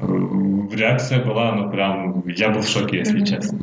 э, 0.00 0.06
реакция 0.72 1.24
была, 1.24 1.52
ну 1.52 1.70
прям, 1.70 2.22
я 2.26 2.50
был 2.50 2.60
в 2.60 2.68
шоке, 2.68 2.98
если 2.98 3.24
честно. 3.24 3.60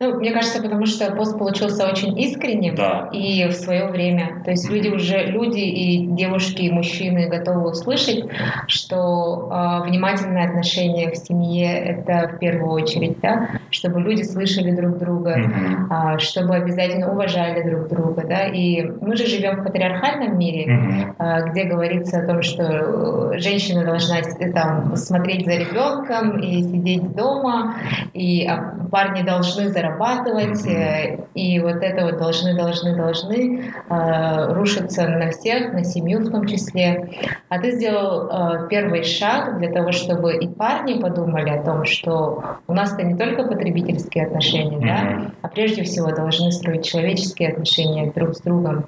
Ну, 0.00 0.18
мне 0.18 0.32
кажется, 0.32 0.60
потому 0.60 0.86
что 0.86 1.12
пост 1.12 1.38
получился 1.38 1.88
очень 1.88 2.18
искренним 2.20 2.74
да. 2.74 3.08
и 3.12 3.46
в 3.46 3.52
свое 3.52 3.86
время. 3.86 4.42
То 4.44 4.50
есть 4.50 4.68
люди 4.68 4.88
уже, 4.88 5.26
люди 5.26 5.60
и 5.60 6.06
девушки, 6.06 6.62
и 6.62 6.72
мужчины 6.72 7.28
готовы 7.28 7.70
услышать, 7.70 8.24
что 8.66 9.48
э, 9.50 9.88
внимательное 9.88 10.46
отношение 10.48 11.12
в 11.12 11.16
семье— 11.16 11.78
это 11.78 12.28
в 12.34 12.38
первую 12.38 12.72
очередь, 12.72 13.20
да, 13.20 13.50
чтобы 13.74 14.00
люди 14.00 14.22
слышали 14.22 14.70
друг 14.70 14.98
друга, 14.98 15.36
mm-hmm. 15.36 16.14
э, 16.14 16.18
чтобы 16.18 16.54
обязательно 16.54 17.10
уважали 17.12 17.68
друг 17.68 17.88
друга, 17.88 18.22
да. 18.26 18.46
И 18.46 18.82
мы 18.82 19.16
же 19.16 19.26
живем 19.26 19.60
в 19.60 19.64
патриархальном 19.64 20.38
мире, 20.38 20.64
mm-hmm. 20.66 21.14
э, 21.18 21.50
где 21.50 21.64
говорится 21.64 22.20
о 22.20 22.26
том, 22.26 22.42
что 22.42 23.36
женщина 23.38 23.84
должна 23.84 24.20
э, 24.20 24.52
там 24.52 24.96
смотреть 24.96 25.44
за 25.44 25.56
ребенком 25.56 26.38
и 26.38 26.62
сидеть 26.62 27.14
дома, 27.14 27.74
и 28.12 28.48
парни 28.90 29.22
должны 29.22 29.70
зарабатывать 29.70 30.64
э, 30.66 31.18
и 31.34 31.58
вот 31.58 31.82
это 31.82 32.04
вот 32.04 32.18
должны, 32.18 32.54
должны, 32.56 32.94
должны 32.96 33.72
э, 33.90 34.52
рушиться 34.54 35.08
на 35.08 35.30
всех, 35.30 35.72
на 35.72 35.82
семью 35.82 36.20
в 36.20 36.30
том 36.30 36.46
числе. 36.46 37.08
А 37.48 37.58
ты 37.58 37.72
сделал 37.72 38.28
э, 38.28 38.68
первый 38.68 39.02
шаг 39.02 39.58
для 39.58 39.72
того, 39.72 39.90
чтобы 39.90 40.36
и 40.36 40.48
парни 40.48 41.00
подумали 41.00 41.50
о 41.50 41.62
том, 41.62 41.84
что 41.84 42.44
у 42.68 42.72
нас-то 42.72 43.02
не 43.02 43.16
только 43.16 43.42
потребительские 43.64 44.26
отношения, 44.26 44.78
да, 44.78 45.32
а 45.40 45.48
прежде 45.48 45.82
всего 45.84 46.12
должны 46.12 46.52
строить 46.52 46.84
человеческие 46.84 47.50
отношения 47.50 48.12
друг 48.14 48.34
с 48.34 48.40
другом. 48.40 48.84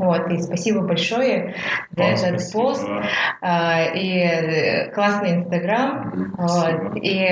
Вот, 0.00 0.32
и 0.32 0.38
спасибо 0.38 0.80
большое 0.80 1.54
за 1.90 2.02
Вам 2.02 2.12
этот 2.12 2.40
спасибо. 2.40 2.62
пост. 2.62 2.88
А, 3.42 3.82
и 3.94 4.18
э, 4.18 4.90
классный 4.92 5.34
Инстаграм. 5.34 6.32
Вот, 6.38 6.96
и 6.96 7.28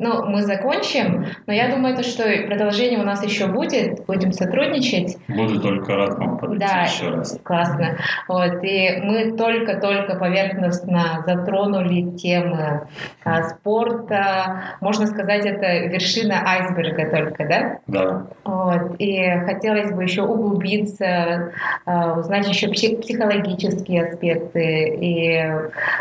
ну, 0.00 0.24
мы 0.24 0.42
закончим, 0.42 1.26
но 1.46 1.52
я 1.52 1.68
думаю, 1.68 1.94
то, 1.94 2.02
что 2.02 2.24
продолжение 2.46 2.98
у 2.98 3.02
нас 3.02 3.22
еще 3.22 3.48
будет, 3.48 4.06
будем 4.06 4.32
сотрудничать. 4.32 5.18
Буду 5.28 5.60
только 5.60 5.94
рад 5.94 6.18
вам 6.18 6.38
подойти 6.38 6.64
да, 6.64 6.82
еще 6.84 7.10
раз. 7.10 7.38
Классно. 7.42 7.98
Вот, 8.28 8.64
и 8.64 8.98
мы 9.02 9.36
только-только 9.36 10.16
поверхностно 10.16 11.22
затронули 11.26 12.16
темы 12.16 12.88
а, 13.24 13.42
спорта. 13.42 14.62
Можно 14.80 15.06
сказать, 15.06 15.44
это 15.44 15.86
вершина 15.88 16.42
айсберга 16.46 17.10
только, 17.10 17.46
да? 17.46 17.78
Да. 17.86 18.26
Вот, 18.44 18.96
и 18.98 19.22
хотелось 19.44 19.92
бы 19.92 20.02
еще 20.02 20.22
углубиться 20.22 21.52
а, 21.84 22.05
узнать 22.14 22.48
еще 22.48 22.68
психологические 22.68 24.04
аспекты, 24.04 24.96
и 25.00 25.50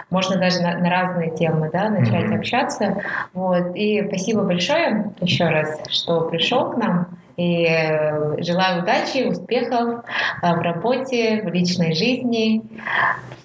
можно 0.10 0.38
даже 0.38 0.62
на, 0.62 0.78
на 0.78 0.90
разные 0.90 1.32
темы 1.32 1.70
да, 1.72 1.90
начать 1.90 2.26
mm-hmm. 2.26 2.38
общаться. 2.38 3.02
Вот. 3.34 3.76
И 3.76 4.04
спасибо 4.08 4.44
большое 4.44 5.12
еще 5.22 5.46
раз, 5.46 5.80
что 5.90 6.22
пришел 6.22 6.72
к 6.72 6.78
нам. 6.78 7.08
И 7.38 7.66
э, 7.66 8.42
желаю 8.42 8.82
удачи, 8.84 9.28
успехов 9.28 10.06
э, 10.42 10.54
в 10.54 10.62
работе, 10.62 11.42
в 11.44 11.52
личной 11.52 11.94
жизни. 11.94 12.62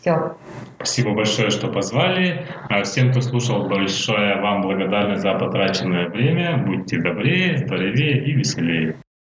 Все. 0.01 0.37
Спасибо 0.77 1.13
большое, 1.13 1.51
что 1.51 1.69
позвали. 1.69 2.47
А 2.69 2.83
всем, 2.85 3.11
кто 3.11 3.21
слушал, 3.21 3.69
большое 3.69 4.41
вам 4.41 4.63
благодарность 4.63 5.23
за 5.23 5.35
потраченное 5.35 6.09
время. 6.09 6.57
Будьте 6.57 6.99
добрее, 6.99 7.59
здоровее 7.59 8.25
и 8.25 8.33
веселее. 8.33 8.95